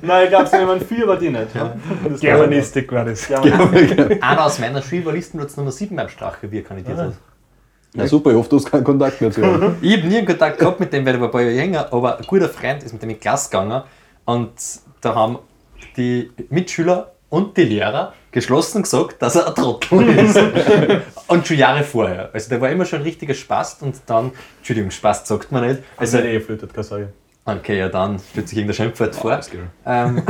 Nein, 0.03 0.25
ich 0.25 0.29
glaube, 0.31 0.45
es 0.45 0.53
jemand 0.53 0.83
viel, 0.83 1.03
aber 1.05 1.17
die 1.17 1.31
nicht. 1.31 1.55
Ja. 1.55 1.75
Das 2.09 2.21
Germanistik 2.21 2.91
war 2.93 3.05
das. 3.05 3.31
Einer 3.31 4.45
aus 4.45 4.59
meiner 4.59 4.83
Schule 4.83 5.05
war 5.07 5.13
Listenplatz 5.13 5.57
Nummer 5.57 5.71
7 5.73 5.95
beim 5.97 6.09
Strache, 6.09 6.51
wie 6.51 6.59
er 6.59 6.65
kandidiert 6.65 6.99
hat. 6.99 7.13
Ja, 7.95 8.07
super, 8.09 8.31
ich 8.31 8.37
hoffe, 8.37 8.49
du 8.51 8.57
hast 8.57 8.71
keinen 8.71 8.83
Kontakt 8.85 9.21
mehr 9.21 9.31
zu 9.31 9.41
ihm. 9.41 9.77
Ich 9.81 9.97
habe 9.97 10.09
nie 10.09 10.19
einen 10.19 10.27
Kontakt 10.27 10.59
gehabt 10.59 10.81
mit 10.81 10.93
dem, 10.93 11.07
weil 11.07 11.15
er 11.15 11.21
war 11.21 11.29
ein 11.29 11.33
paar 11.33 11.43
Jahre 11.43 11.55
jünger, 11.65 11.93
aber 11.93 12.19
ein 12.19 12.25
guter 12.27 12.49
Freund 12.49 12.83
ist 12.83 12.93
mit 12.93 13.03
dem 13.03 13.11
in 13.11 13.17
die 13.17 13.21
Klasse 13.21 13.51
gegangen 13.51 13.83
und 14.25 14.53
da 15.01 15.15
haben 15.15 15.39
die 15.97 16.31
Mitschüler 16.51 17.13
und 17.29 17.57
die 17.57 17.63
Lehrer 17.65 18.13
geschlossen 18.33 18.83
gesagt, 18.83 19.23
dass 19.23 19.37
er 19.37 19.47
ein 19.47 19.55
Trottel 19.55 20.09
ist. 20.19 20.39
und 21.29 21.47
schon 21.47 21.57
Jahre 21.57 21.85
vorher. 21.85 22.31
Also 22.33 22.49
der 22.49 22.61
war 22.61 22.69
immer 22.71 22.85
schon 22.85 23.01
ein 23.01 23.05
richtiger 23.05 23.35
Spast 23.35 23.83
und 23.83 23.95
dann, 24.07 24.33
Entschuldigung, 24.59 24.91
Spast 24.91 25.27
sagt 25.29 25.53
man 25.53 25.65
nicht. 25.67 25.83
Also 25.97 26.19
Also, 26.19 26.29
eh 26.29 26.41
flötet, 26.41 26.75
keine 26.75 26.85
Sorge. 26.85 27.13
okay, 27.45 27.79
ja 27.79 27.89
dann 27.89 28.19
stellt 28.19 28.49
sich 28.49 28.59
irgendein 28.59 28.75
Schimpfwort 28.77 29.15
vor. 29.15 29.41
Ähm, 29.87 30.23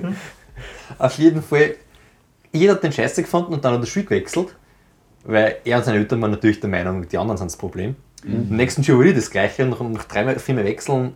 auf 0.98 1.18
jeden 1.18 1.42
Fall, 1.42 1.74
jeder 2.52 2.72
hat 2.74 2.82
den 2.82 2.92
Scheiße 2.92 3.22
gefunden 3.22 3.52
und 3.52 3.64
dann 3.64 3.72
hat 3.74 3.80
er 3.80 3.84
die 3.84 3.90
Schule 3.90 4.06
gewechselt, 4.06 4.54
weil 5.24 5.56
er 5.64 5.78
und 5.78 5.84
seine 5.84 5.98
Eltern 5.98 6.20
waren 6.22 6.30
natürlich 6.32 6.60
der 6.60 6.70
Meinung, 6.70 7.06
die 7.08 7.18
anderen 7.18 7.38
sind 7.38 7.50
das 7.50 7.56
Problem. 7.56 7.96
Im 8.24 8.56
nächsten 8.56 8.82
Jahr 8.82 9.00
wieder 9.00 9.14
das 9.14 9.30
Gleiche 9.30 9.64
und 9.64 9.70
nach, 9.70 9.80
nach 9.80 10.04
drei, 10.04 10.38
vier 10.38 10.54
Mal 10.54 10.64
wechseln 10.64 11.14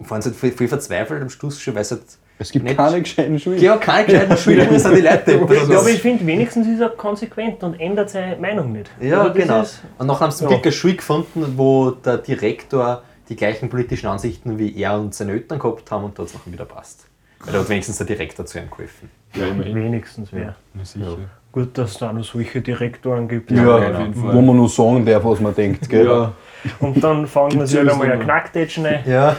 waren 0.00 0.20
sie 0.22 0.30
halt 0.30 0.38
viel, 0.38 0.50
viel 0.52 0.66
verzweifelt 0.68 1.22
am 1.22 1.30
Schluss 1.30 1.60
schon, 1.60 1.74
weil 1.76 1.82
es 1.82 1.92
halt 1.92 2.02
Es 2.38 2.50
gibt 2.50 2.64
Nicht- 2.64 2.76
keine 2.76 3.00
gescheiten 3.00 3.38
Schulen. 3.38 3.60
ja, 3.60 3.76
keine 3.76 4.06
gescheiten 4.06 4.36
Schule 4.36 4.78
sind 4.80 4.96
die 4.96 5.00
Leute. 5.02 5.32
Ja, 5.70 5.78
aber 5.78 5.88
ich 5.90 6.02
finde, 6.02 6.26
wenigstens 6.26 6.66
ist 6.66 6.80
er 6.80 6.88
konsequent 6.88 7.62
und 7.62 7.78
ändert 7.78 8.10
seine 8.10 8.36
Meinung 8.38 8.72
nicht. 8.72 8.90
Ja, 9.00 9.20
Also 9.22 9.28
das 9.34 9.42
genau. 9.42 9.62
ist- 9.62 9.82
Und 9.98 10.06
nachher 10.08 10.20
haben 10.20 10.30
sie 10.32 10.38
zum 10.38 10.48
Ja. 10.48 10.54
Glück 10.54 10.64
eine 10.66 10.72
Schule 10.72 10.94
gefunden, 10.96 11.54
wo 11.56 11.92
der 11.92 12.18
Direktor 12.18 13.04
die 13.28 13.36
gleichen 13.36 13.68
politischen 13.68 14.08
Ansichten 14.08 14.58
wie 14.58 14.76
er 14.76 14.98
und 14.98 15.14
seine 15.14 15.32
Eltern 15.32 15.60
gehabt 15.60 15.88
haben 15.92 16.02
und 16.04 16.18
da 16.18 16.22
hat 16.22 16.28
es 16.30 16.34
nachher 16.34 16.52
wieder 16.52 16.64
passt. 16.64 17.06
Weil 17.44 17.52
da 17.52 17.60
hat 17.60 17.68
wenigstens 17.68 17.98
der 17.98 18.06
Direktor 18.08 18.44
zu 18.46 18.58
ihm 18.58 18.68
geholfen. 18.68 19.08
Ja, 19.34 19.46
immerhin. 19.46 19.76
Wenigstens 19.76 20.32
wäre. 20.32 20.56
Ja, 20.76 20.84
sicher. 20.84 21.16
Gut, 21.52 21.76
dass 21.76 21.90
es 21.92 21.98
da 21.98 22.12
noch 22.12 22.24
solche 22.24 22.62
Direktoren 22.62 23.28
gibt. 23.28 23.50
Ja, 23.50 23.78
Fall. 23.78 24.10
wo 24.14 24.40
man 24.40 24.56
nur 24.56 24.70
sagen 24.70 25.04
darf, 25.04 25.22
was 25.22 25.38
man 25.38 25.54
denkt. 25.54 25.86
Gell? 25.88 26.06
Ja, 26.06 26.32
Und 26.80 27.04
dann 27.04 27.26
fangen 27.26 27.58
wir 27.58 27.66
sich 27.66 27.78
halt 27.78 27.90
einmal 27.90 28.10
ein 28.10 28.18
noch. 28.18 28.24
Knacktätschen 28.24 28.86
ein. 28.86 29.02
Ja. 29.06 29.36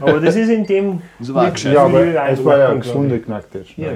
Aber 0.00 0.20
das 0.20 0.36
ist 0.36 0.48
in 0.48 0.64
dem. 0.64 1.02
das 1.18 1.34
war 1.34 1.50
gescheit. 1.50 1.74
Ja, 1.74 1.84
aber 1.84 2.04
es 2.28 2.44
war 2.44 2.58
ja 2.58 2.68
eine 2.68 2.78
gesunde 2.78 3.18
Knacktest. 3.18 3.76
Ja, 3.76 3.92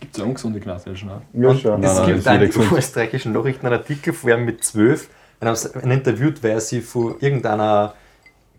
Gibt 0.00 0.16
es 0.16 0.22
auch 0.22 0.38
schon 0.38 1.10
auch? 1.10 1.20
Ja, 1.32 1.54
schon. 1.54 1.82
es 1.82 2.04
gibt 2.04 2.26
einen 2.28 2.40
wird 2.42 2.52
gesund. 2.54 2.72
österreichischen 2.78 3.32
Nachrichten 3.32 3.66
einen 3.66 3.76
Artikel 3.76 4.12
vor 4.12 4.30
allem 4.30 4.44
mit 4.44 4.62
zwölf. 4.62 5.08
Ihn 5.40 5.90
interviewt, 5.90 6.44
weil 6.44 6.60
sie 6.60 6.80
von 6.82 7.16
irgendeiner 7.18 7.94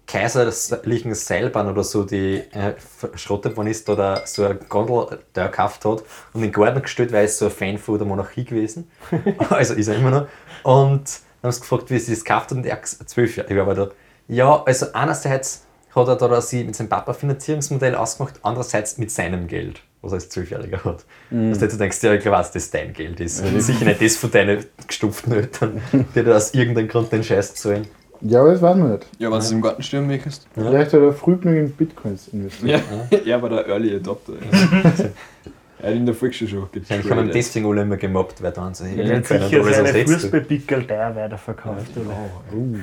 kaiserlichen 0.08 1.16
Seilbahn 1.16 1.70
oder 1.70 1.84
so, 1.84 2.04
die 2.04 2.44
äh, 2.52 2.74
verschrottet 2.78 3.56
worden 3.56 3.68
ist, 3.68 3.90
oder 3.90 4.24
so 4.26 4.46
ein 4.46 4.60
Gondel 4.70 5.20
da 5.34 5.48
gekauft 5.48 5.86
hat 5.86 6.04
und 6.34 6.36
in 6.36 6.42
den 6.42 6.52
Garten 6.52 6.82
gestellt, 6.82 7.12
weil 7.12 7.24
er 7.24 7.28
so 7.28 7.46
ein 7.46 7.52
Fan 7.52 7.78
von 7.78 7.98
der 7.98 8.08
Monarchie 8.08 8.44
gewesen. 8.44 8.92
also 9.50 9.74
ist 9.74 9.88
er 9.88 9.96
immer 9.96 10.12
noch. 10.12 10.28
Und 10.64 11.20
dann 11.42 11.50
haben 11.50 11.52
sie 11.52 11.62
gefragt, 11.62 11.90
wie 11.90 12.00
sie 12.00 12.14
das 12.14 12.24
gekauft 12.24 12.52
hat 12.52 12.58
und 12.58 12.66
er 12.66 12.76
hat 12.76 12.88
zwölf 12.88 13.36
Jahre. 13.38 13.50
Ich 13.50 13.56
war 13.56 13.64
aber 13.64 13.76
da. 13.76 13.90
Ja, 14.28 14.64
also 14.64 14.88
einerseits 14.94 15.66
hat 15.96 16.08
er 16.08 16.16
da 16.16 16.42
sie 16.42 16.64
mit 16.64 16.76
seinem 16.76 16.90
Papa 16.90 17.14
Finanzierungsmodell 17.14 17.96
ausgemacht, 17.96 18.40
andererseits 18.44 18.98
mit 18.98 19.12
seinem 19.12 19.48
Geld, 19.48 19.82
was 20.02 20.12
er 20.12 20.16
als 20.16 20.30
Zwölfjähriger 20.30 20.84
hat. 20.84 21.06
Dass 21.30 21.60
du 21.60 21.66
jetzt 21.66 21.80
denkst, 21.80 22.02
ja, 22.02 22.14
ich 22.14 22.26
weiß, 22.26 22.52
dass 22.52 22.70
das 22.70 22.72
dein 22.72 22.94
Geld 22.94 23.20
ist. 23.20 23.44
Und 23.44 23.60
sicher 23.62 23.86
nicht 23.86 24.02
das 24.02 24.16
von 24.16 24.32
deinen 24.32 24.66
gestupften 24.88 25.34
Eltern, 25.34 25.82
die 26.16 26.24
da 26.24 26.36
aus 26.36 26.54
irgendeinem 26.54 26.88
Grund 26.88 27.12
den 27.12 27.24
Scheiß 27.24 27.56
zahlen. 27.56 27.88
Ja, 28.26 28.40
aber 28.42 28.52
das 28.52 28.62
weiß 28.62 28.78
man 28.78 28.92
nicht. 28.92 29.06
Ja, 29.20 29.28
wenn 29.28 29.34
du 29.34 29.38
es 29.40 29.52
im 29.52 29.62
Garten 29.62 29.84
stehen 29.84 30.08
möchtest. 30.08 30.48
Vielleicht 30.54 30.94
hat 30.94 31.02
er 31.02 31.14
früh 31.14 31.36
genug 31.36 31.58
in 31.58 31.72
Bitcoins 31.72 32.30
investiert. 32.30 32.82
Ja, 33.12 33.18
er 33.26 33.42
war 33.42 33.50
der 33.50 33.68
Early 33.68 33.96
Adopter. 33.96 34.34
er 35.80 35.90
hat 35.90 35.96
in 35.96 36.06
der 36.06 36.16
Volksschule 36.16 36.50
schon 36.50 36.62
Wahrscheinlich 36.74 37.12
haben 37.12 37.26
ihn 37.28 37.32
deswegen 37.32 37.66
alle 37.66 37.82
immer 37.82 37.98
gemobbt, 37.98 38.42
weil 38.42 38.52
dann 38.52 38.74
so, 38.74 38.86
Er 38.86 39.18
hat 39.18 39.26
sicher 39.26 39.64
seine. 39.64 40.06
Fußballpickel 40.08 40.88
teuer 40.88 41.16
weiterverkauft. 41.16 41.98
oder? 41.98 42.16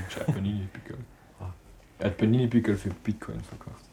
Scheiß 0.09 0.27
Panini-Pickel. 0.27 0.97
Er 1.99 2.07
hat 2.07 2.17
Panini-Pickel 2.19 2.77
für 2.77 2.91
Bitcoin 2.91 3.41
verkauft. 3.41 3.85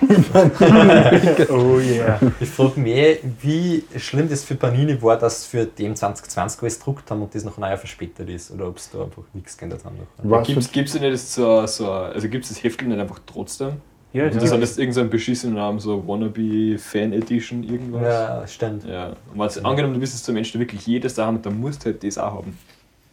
Oh 1.50 1.78
yeah. 1.78 2.18
Ich 2.40 2.48
frage 2.48 2.80
mich, 2.80 3.18
wie 3.42 3.84
schlimm 3.96 4.28
das 4.28 4.44
für 4.44 4.54
Panini 4.54 5.00
war, 5.02 5.18
dass 5.18 5.46
für 5.46 5.66
den 5.66 5.94
2020 5.94 6.62
alles 6.62 6.78
gedruckt 6.78 7.10
haben 7.10 7.22
und 7.22 7.34
das 7.34 7.44
noch 7.44 7.58
ein 7.58 7.62
Jahr 7.62 7.76
verspätet 7.76 8.28
ist. 8.28 8.50
Oder 8.50 8.68
ob 8.68 8.78
es 8.78 8.90
da 8.90 9.04
einfach 9.04 9.22
nichts 9.34 9.56
geändert 9.56 9.84
haben. 9.84 9.96
Gibt 10.44 10.88
es 10.88 10.94
nicht 10.94 11.04
das 11.04 11.34
so, 11.34 11.66
so 11.66 11.90
also 11.90 12.28
gibt's 12.28 12.48
das 12.48 12.62
Heftel 12.62 12.88
nicht 12.88 12.98
einfach 12.98 13.20
trotzdem? 13.26 13.74
Ja, 14.12 14.24
Und 14.24 14.34
das 14.34 14.42
das 14.42 14.52
hat 14.52 14.60
ist 14.60 14.70
jetzt 14.70 14.78
irgendeinen 14.80 15.10
beschissenen 15.10 15.54
Namen, 15.54 15.78
so 15.78 16.06
Wannabe 16.06 16.78
Fan 16.78 17.12
Edition 17.12 17.62
irgendwas. 17.62 18.02
Ja, 18.02 18.46
stimmt. 18.46 18.84
Ja, 18.84 19.12
und 19.32 19.64
angenommen, 19.64 19.94
du 19.94 20.00
bist 20.00 20.14
jetzt 20.14 20.24
so 20.24 20.32
ein 20.32 20.34
Mensch, 20.34 20.50
der 20.50 20.60
wirklich 20.60 20.84
jedes 20.86 21.14
da 21.14 21.26
haben, 21.26 21.40
dann 21.42 21.60
musst 21.60 21.82
du 21.82 21.86
halt 21.86 22.02
das 22.02 22.18
auch 22.18 22.34
haben. 22.34 22.58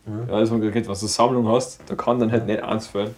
Ja, 0.07 0.33
also 0.35 0.53
man 0.53 0.61
kennt, 0.61 0.75
wenn 0.75 0.83
du 0.83 0.89
eine 0.89 0.95
Sammlung 0.95 1.47
hast, 1.49 1.79
da 1.87 1.95
kann 1.95 2.19
dann 2.19 2.31
halt 2.31 2.45
nicht 2.45 2.63
eins 2.63 2.87
fallen. 2.87 3.13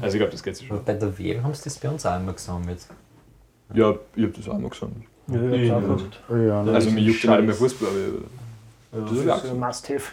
Also 0.00 0.16
ich 0.16 0.20
glaube, 0.20 0.32
das 0.32 0.42
geht 0.42 0.56
sich 0.56 0.66
schon. 0.66 0.76
Und 0.78 0.84
bei 0.84 0.92
der 0.94 1.16
WM 1.18 1.42
haben 1.42 1.54
sie 1.54 1.64
das 1.64 1.78
bei 1.78 1.88
uns 1.88 2.04
auch 2.04 2.18
immer 2.20 2.32
gesammelt. 2.32 2.86
Ja, 3.72 3.94
ich 4.14 4.22
habe 4.24 4.32
das 4.36 4.48
auch 4.48 4.58
noch 4.58 4.70
gesammelt. 4.70 5.04
ja, 5.28 5.50
ich 5.52 5.68
gehabt. 5.68 6.20
oh 6.28 6.36
ja, 6.36 6.62
Also 6.64 6.90
mir 6.90 7.00
juckt 7.00 7.26
halt 7.26 7.46
mehr 7.46 7.54
Fußball, 7.54 7.88
aber, 8.92 9.00
das 9.06 9.12
ist 9.12 9.26
Das 9.26 9.40
auch 9.40 9.44
ist 9.44 9.50
ein 9.50 9.58
Must-Have. 9.60 10.12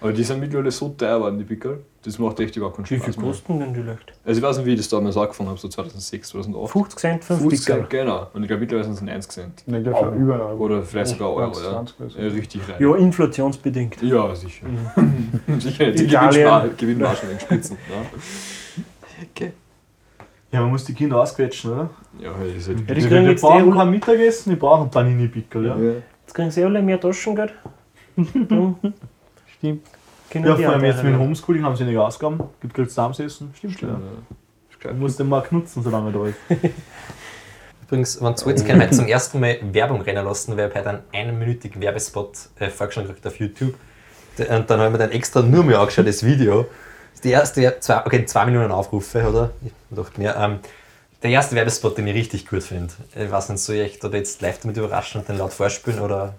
aber 0.00 0.12
die 0.12 0.24
sind 0.24 0.40
mittlerweile 0.40 0.70
so 0.70 0.88
teuer 0.88 1.16
geworden, 1.18 1.38
die 1.38 1.44
Pickel. 1.44 1.80
Das 2.06 2.20
macht 2.20 2.38
echt 2.38 2.54
überhaupt 2.54 2.76
keinen 2.76 2.88
Wie 2.88 3.00
viel 3.00 3.12
Spaß 3.12 3.16
kosten 3.24 3.58
denn 3.58 3.74
die 3.74 3.80
Leute? 3.80 3.98
Also 4.24 4.38
ich 4.38 4.46
weiß 4.46 4.58
nicht, 4.58 4.66
wie 4.66 4.70
ich 4.74 4.76
das 4.78 4.88
damals 4.88 5.16
angefangen 5.16 5.48
habe, 5.48 5.58
so 5.58 5.66
2006, 5.66 6.28
2008. 6.28 6.70
50 6.70 6.98
Cent, 7.00 7.24
5 7.24 7.40
50 7.40 7.66
Pickel. 7.66 7.80
Cent, 7.80 7.90
genau. 7.90 8.26
Und 8.32 8.42
ich 8.42 8.48
glaube 8.48 8.60
mittlerweile 8.60 8.84
sind 8.84 8.94
es 8.94 9.02
90 9.02 9.32
Cent. 9.32 9.66
Ne, 9.66 9.82
der 9.82 9.92
war 9.92 10.12
über 10.12 10.46
Euro. 10.46 10.64
Oder 10.64 10.82
vielleicht 10.84 11.08
sogar 11.08 11.34
Euro, 11.34 11.58
ja. 11.58 11.70
20 11.72 12.00
oder 12.00 12.10
so. 12.10 12.18
ja. 12.20 12.28
Richtig 12.28 12.60
rein. 12.68 12.76
Ja, 12.78 12.94
inflationsbedingt. 12.94 14.02
Ja, 14.02 14.34
sicher. 14.36 14.66
sicher, 15.58 15.90
die 15.90 16.06
Gewinnmargen 16.06 17.30
in 17.32 17.40
Spitzen. 17.40 17.76
Ja. 17.90 19.46
Ja, 20.52 20.60
man 20.60 20.70
muss 20.70 20.84
die 20.84 20.94
Kinder 20.94 21.20
ausquetschen, 21.20 21.72
oder? 21.72 21.90
Ja, 22.20 22.34
halt 22.36 22.56
ist 22.56 22.68
halt 22.68 22.78
Ja, 22.88 22.94
die 22.94 23.00
Die, 23.00 23.08
kriegen 23.08 23.24
die 23.24 23.30
jetzt 23.32 23.40
brauchen 23.40 23.74
kein 23.74 23.90
Mittagessen, 23.90 24.50
die 24.50 24.56
brauchen 24.56 24.88
Panini-Pickel, 24.90 25.66
ja. 25.66 25.76
Jetzt 26.22 26.34
kriegen 26.34 26.50
sie 26.52 26.62
alle 26.62 26.80
mehr 26.82 27.00
Taschengeld. 27.00 27.52
Dann 28.16 28.76
Stimmt. 29.58 29.86
Können 30.30 30.46
Ja, 30.46 30.56
vor 30.56 30.68
allem 30.68 30.84
jetzt 30.84 31.02
mit 31.02 31.12
dem. 31.12 31.20
Homeschooling 31.20 31.64
haben 31.64 31.76
sie 31.76 31.84
weniger 31.84 32.06
Ausgaben. 32.06 32.40
Gibt 32.60 32.74
Geld 32.74 32.90
zusammensetzen. 32.90 33.52
Stimmt, 33.54 33.80
ja. 33.82 33.98
Du 34.82 34.94
musst 34.94 35.18
den 35.18 35.28
Markt 35.28 35.52
nutzen, 35.52 35.82
solange 35.82 36.10
er 36.10 36.12
da 36.12 36.26
ist. 36.26 36.36
Übrigens, 37.86 38.20
wenn 38.20 38.34
du 38.34 38.50
jetzt 38.50 38.68
heute 38.68 38.90
zum 38.90 39.06
ersten 39.06 39.40
Mal 39.40 39.58
Werbung 39.72 40.00
rennen 40.00 40.24
lassen, 40.24 40.56
weil 40.56 40.68
ich 40.68 40.74
heute 40.74 40.88
einen 40.88 41.02
einminütigen 41.12 41.80
Werbespot 41.80 42.36
äh, 42.58 42.68
vorgeschlagen 42.68 43.08
gekriegt 43.08 43.26
auf 43.26 43.38
YouTube. 43.38 43.74
Und 44.38 44.70
dann 44.70 44.80
habe 44.80 44.86
ich 44.86 44.92
mir 44.92 44.98
dann 44.98 45.10
extra 45.12 45.42
nur 45.42 45.64
mehr 45.64 45.78
angeschaut, 45.78 46.06
das 46.06 46.24
Video. 46.24 46.62
Das 46.62 47.14
ist 47.14 47.24
Die 47.24 47.30
erste, 47.30 47.80
zwei, 47.80 48.04
okay, 48.04 48.24
zwei 48.26 48.44
Millionen 48.44 48.72
Aufrufe, 48.72 49.26
oder? 49.28 49.50
Ich 49.64 49.96
dachte 49.96 50.20
mir, 50.20 50.36
ähm, 50.36 50.58
der 51.22 51.30
erste 51.30 51.54
Werbespot, 51.56 51.96
den 51.96 52.06
ich 52.08 52.14
richtig 52.14 52.46
gut 52.46 52.62
finde. 52.62 52.92
Ich 53.14 53.30
weiß 53.30 53.48
nicht, 53.48 53.60
soll 53.60 53.76
ich 53.76 53.82
echt 53.82 54.04
oder 54.04 54.18
jetzt 54.18 54.42
live 54.42 54.58
damit 54.60 54.76
überraschen 54.76 55.20
und 55.20 55.28
den 55.28 55.38
laut 55.38 55.52
vorspielen 55.52 56.00
oder 56.00 56.34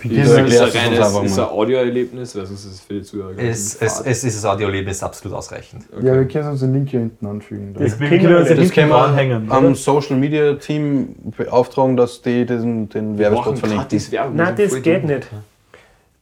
Wie 0.00 0.16
Ist 0.16 0.30
das 0.30 0.30
es 0.30 0.36
erklärst 0.36 0.60
ein 0.60 0.60
du 0.60 0.64
uns 0.66 0.76
reines 0.76 1.06
einfach 1.06 1.24
ist 1.24 1.38
ein. 1.38 1.44
Audioerlebnis, 1.46 2.36
also 2.36 2.54
ist 2.54 2.64
es 2.64 2.80
für 2.80 2.94
die 2.94 3.02
Zuhörer? 3.02 3.32
es, 3.38 3.74
es, 3.76 4.00
es 4.00 4.24
ist 4.24 4.36
das 4.36 4.44
Audioerlebnis 4.44 5.02
absolut 5.02 5.36
ausreichend. 5.36 5.84
Ja, 6.02 6.14
wir 6.14 6.26
können 6.26 6.48
uns 6.50 6.60
den 6.60 6.72
Link 6.72 6.88
hier 6.90 7.00
hinten 7.00 7.26
anfügen. 7.26 7.74
Da. 7.74 7.80
Das 7.84 7.98
Wir 7.98 8.08
kriegen 8.08 8.22
können 8.22 8.34
wir 8.34 8.38
uns 8.40 8.48
nicht. 8.48 8.58
den 8.58 8.64
Das 8.66 8.74
können 8.74 8.88
wir 8.90 8.96
anhängen. 8.96 9.52
am 9.52 9.74
Social 9.74 10.16
Media 10.16 10.54
Team 10.54 11.14
beauftragen, 11.36 11.96
dass 11.96 12.22
die 12.22 12.44
den, 12.46 12.88
den 12.88 13.18
Werbespot 13.18 13.58
verlinken. 13.58 14.00
Nein, 14.34 14.54
das 14.56 14.82
geht 14.82 15.04
nicht. 15.04 15.28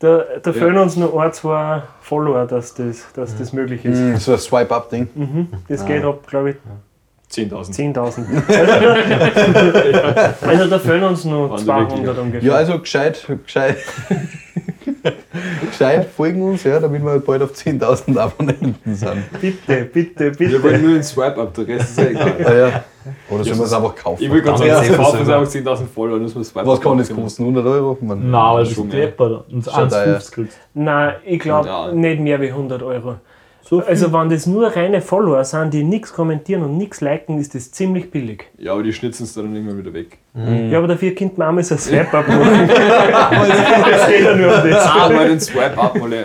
Da, 0.00 0.24
da 0.42 0.52
fehlen 0.52 0.76
uns 0.76 0.96
nur 0.96 1.18
ein, 1.22 1.32
zwei 1.32 1.82
Follower, 2.00 2.46
dass 2.46 2.74
das, 2.74 3.06
dass 3.14 3.38
das 3.38 3.52
möglich 3.52 3.84
ist. 3.84 3.98
Mm, 3.98 4.16
So 4.16 4.32
ein 4.32 4.38
Swipe-Up-Ding. 4.38 5.08
Mhm. 5.14 5.48
Das 5.68 5.86
geht 5.86 6.04
ab, 6.04 6.26
glaube 6.26 6.50
ich, 6.50 6.56
10.000. 7.34 7.94
10.000. 7.94 8.24
Also 10.46 10.66
da 10.68 10.78
fehlen 10.78 11.04
uns 11.04 11.24
nur 11.24 11.50
Waren 11.50 11.58
die 11.58 11.64
200 11.64 11.96
wirklich? 12.06 12.18
ungefähr. 12.24 12.48
Ja, 12.50 12.54
also 12.56 12.78
gescheit, 12.78 13.26
gescheit. 13.44 13.76
gescheit 15.70 16.06
folgen 16.16 16.42
uns, 16.42 16.64
ja, 16.64 16.78
damit 16.80 17.02
wir 17.04 17.18
bald 17.20 17.42
auf 17.42 17.52
10.000 17.52 18.16
Abonnenten 18.18 18.94
sind. 18.94 19.24
Bitte, 19.40 19.84
bitte, 19.84 20.38
Wir 20.38 20.62
wollen 20.62 20.72
bitte. 20.74 20.84
nur 20.84 20.94
den 20.94 21.02
Swipe-Up, 21.02 21.54
der 21.54 21.68
Rest 21.68 21.90
ist 21.90 21.98
ja 21.98 22.04
egal. 22.06 22.32
Ah, 22.44 22.54
ja. 22.54 22.84
Oder 23.28 23.44
sollen 23.44 23.58
wir 23.58 23.64
es 23.66 23.72
einfach 23.72 23.94
kaufen? 23.96 24.22
Ich 24.22 24.30
will 24.32 24.40
ganz 24.42 24.60
Dann 24.60 24.68
sagen, 24.68 24.96
kaufen 24.96 25.26
sie 25.26 25.34
einfach 25.34 25.50
10.000 25.52 25.86
Follower, 25.94 26.18
muss 26.18 26.34
man 26.34 26.44
Swipe-Up 26.44 26.66
Was 26.66 26.80
kann 26.80 26.98
das 26.98 27.10
kosten? 27.14 27.42
100 27.42 27.66
Euro? 27.66 27.98
Man, 28.00 28.30
Nein, 28.30 28.34
aber 28.40 28.60
das 28.60 28.70
ist 28.70 28.92
deppert. 28.92 29.44
Und 29.52 29.64
Schon 29.64 29.88
da, 29.88 30.04
1,50 30.04 30.32
kriegst 30.32 30.58
Nein, 30.74 31.14
ich 31.24 31.38
glaube 31.40 31.68
Ja. 31.68 31.92
nicht 31.92 32.20
mehr 32.20 32.40
wie 32.40 32.48
100 32.48 32.82
Euro. 32.82 33.16
So? 33.66 33.80
Also 33.82 34.12
wenn 34.12 34.28
das 34.28 34.46
nur 34.46 34.68
reine 34.76 35.00
Follower 35.00 35.42
sind, 35.44 35.72
die 35.72 35.82
nichts 35.84 36.12
kommentieren 36.12 36.62
und 36.62 36.76
nichts 36.76 37.00
liken, 37.00 37.38
ist 37.38 37.54
das 37.54 37.70
ziemlich 37.70 38.10
billig. 38.10 38.44
Ja, 38.58 38.74
aber 38.74 38.82
die 38.82 38.92
schnitzen 38.92 39.24
es 39.24 39.32
dann 39.32 39.54
irgendwann 39.54 39.78
wieder 39.78 39.94
weg. 39.94 40.18
Ja, 40.70 40.78
aber 40.78 40.88
dafür 40.88 41.14
könnte 41.14 41.38
man 41.38 41.48
einmal 41.48 41.64
so 41.64 41.76
ein 41.76 41.78
Swipe-Up 41.80 42.28
machen. 42.28 42.68
Es 42.68 44.06
geht 44.08 44.24
ja 44.24 44.36
nur 44.36 44.62
um 44.62 44.68
das. 44.70 44.86
Ah, 44.86 45.08
mal 45.08 45.28
den 45.28 45.40
Swipe-Up 45.40 45.98
mal. 45.98 46.12
Äh, 46.12 46.24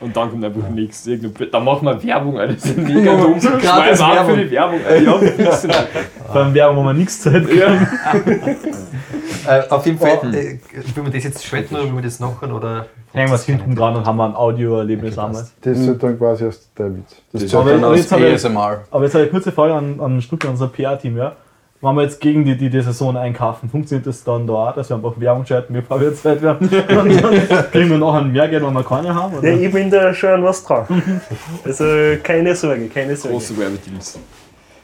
und 0.00 0.16
dann 0.16 0.30
kommt 0.30 0.44
einfach 0.44 0.68
nichts. 0.70 1.08
Dann 1.52 1.64
machen 1.64 1.86
wir 1.86 2.02
Werbung, 2.02 2.38
Alter. 2.38 2.54
Das 2.54 2.64
ist 2.64 2.78
mega 2.78 3.16
dumm. 3.16 3.38
Swipe-Up 3.40 3.98
Werbung. 3.98 4.34
für 4.34 4.44
die 4.44 4.50
Werbung. 4.50 4.80
Alter. 4.88 5.02
Ja, 5.02 5.86
allem 6.34 6.54
Werbung, 6.54 6.76
wo 6.78 6.82
man 6.82 6.96
nichts 6.96 7.20
Zeit 7.20 7.46
ja. 7.54 7.76
Äh, 9.46 9.62
auf 9.68 9.84
jeden 9.86 9.98
Fall, 9.98 10.34
äh, 10.34 10.58
will 10.94 11.02
man 11.02 11.12
das 11.12 11.24
jetzt 11.24 11.44
schwätzen 11.44 11.74
oder 11.74 11.84
will 11.84 11.92
man 11.92 12.02
das 12.04 12.20
nachher 12.20 12.54
oder? 12.54 12.86
Hängen 13.12 13.28
wir 13.30 13.34
es 13.34 13.44
hinten 13.44 13.74
dran 13.74 13.96
und 13.96 14.06
haben 14.06 14.16
wir 14.16 14.24
ein 14.24 14.34
Audioerlebnis 14.34 15.18
Okay, 15.18 15.26
einmal. 15.26 15.46
Das 15.60 15.78
ist 15.78 16.02
dann 16.02 16.18
quasi 16.18 16.44
erst 16.44 16.70
der 16.78 16.94
Witz. 16.96 17.16
das 17.32 17.42
Das 17.42 17.54
aber- 17.54 17.76
dann 17.78 17.94
jetzt 17.96 18.12
ASMR. 18.12 18.84
Aber 18.90 19.04
jetzt 19.04 19.16
eine 19.16 19.26
kurze 19.26 19.52
Frage 19.52 19.74
an, 19.74 20.00
an 20.00 20.22
Stuttgart, 20.22 20.50
unser 20.50 20.68
PR-Team, 20.68 21.16
ja. 21.18 21.36
Wenn 21.84 21.96
wir 21.96 22.02
jetzt 22.04 22.20
gegen 22.20 22.44
die, 22.44 22.56
die 22.56 22.70
die 22.70 22.80
Saison 22.80 23.16
einkaufen, 23.16 23.68
funktioniert 23.68 24.06
das 24.06 24.22
dann 24.22 24.46
da 24.46 24.52
auch, 24.52 24.74
dass 24.74 24.88
wir 24.88 24.94
einfach 24.96 25.14
Werbung 25.18 25.44
schalten, 25.44 25.72
bevor 25.74 26.00
wir 26.00 26.14
Zeit 26.14 26.40
werden? 26.40 26.70
Kriegen 27.72 27.90
wir 27.90 27.98
nachher 27.98 28.22
mehr 28.22 28.48
Geld, 28.48 28.64
wenn 28.64 28.72
wir 28.72 28.84
keine 28.84 29.12
haben? 29.12 29.34
Oder? 29.36 29.50
Ja, 29.50 29.66
ich 29.66 29.72
bin 29.72 29.90
da 29.90 30.14
schon 30.14 30.30
an 30.30 30.44
was 30.44 30.62
dran. 30.64 30.86
Also 31.64 31.84
keine 32.22 32.54
Sorge, 32.54 32.86
keine 32.86 33.16
Sorge. 33.16 33.34
Große 33.34 33.58
Werbedeals. 33.58 34.16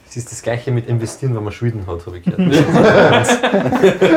Es 0.09 0.17
ist 0.17 0.31
das 0.31 0.41
gleiche 0.41 0.71
mit 0.71 0.87
investieren, 0.87 1.35
wenn 1.35 1.43
man 1.43 1.53
Schulden 1.53 1.85
hat, 1.85 2.03
habe 2.05 2.17
ich 2.17 2.23
gehört. 2.23 2.39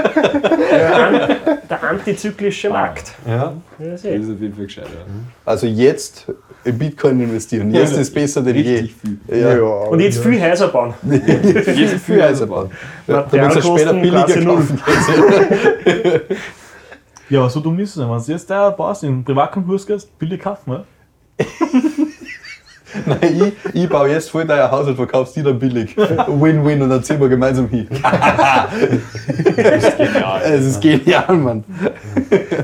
Der, 0.72 1.06
an, 1.06 1.37
der 1.68 1.82
antizyklische 1.82 2.70
Markt. 2.70 3.12
ja. 3.26 3.52
Ja, 3.78 3.90
Das 3.90 4.02
ist 4.04 4.30
auf 4.30 4.40
jeden 4.40 4.54
Fall 4.54 4.64
gescheit. 4.64 4.87
Ja. 4.87 5.04
Also 5.44 5.66
jetzt 5.66 6.26
in 6.64 6.78
Bitcoin 6.78 7.20
investieren. 7.20 7.70
Jetzt 7.75 7.92
ist 7.96 8.14
besser 8.14 8.40
denn 8.42 8.56
je. 8.56 8.80
Richtig 8.80 8.94
viel. 8.94 9.18
Ja. 9.38 9.61
Und 9.61 10.00
jetzt 10.00 10.22
viel 10.22 10.40
Häuser 10.40 10.68
bauen. 10.68 10.94
Jetzt 11.11 12.04
Viel 12.04 12.22
Eisenbahn. 12.22 12.70
Ja, 13.06 13.26
damit 13.30 13.56
es 13.56 13.66
später 13.66 13.92
billiger 13.92 14.44
kaufen 14.44 14.80
kannst. 14.84 15.11
Ja, 17.28 17.49
so 17.49 17.61
dumm 17.61 17.78
ist 17.78 17.90
es 17.90 17.96
nicht. 17.96 18.08
Wenn 18.11 18.22
du 18.22 18.32
jetzt 18.32 18.50
da 18.50 18.68
baust, 18.70 19.04
in 19.04 19.11
den 19.11 19.25
Privatkonkurs 19.25 19.87
gehst, 19.87 20.18
billig 20.18 20.40
kaufen, 20.40 20.72
ja? 20.72 20.84
Nein, 23.06 23.52
ich, 23.72 23.75
ich 23.82 23.88
baue 23.88 24.08
jetzt 24.11 24.30
voll 24.30 24.44
dein 24.44 24.70
Haus 24.70 24.87
und 24.87 24.96
verkaufst 24.96 25.34
die 25.37 25.42
dann 25.42 25.58
billig. 25.58 25.96
Win-win 25.96 26.82
und 26.82 26.90
dann 26.90 27.02
ziehen 27.02 27.20
wir 27.20 27.28
gemeinsam 27.28 27.68
hin. 27.68 27.88
Genial. 29.96 30.40
Es 30.44 30.64
ist 30.66 30.80
genial, 30.80 31.34
Mann. 31.37 31.64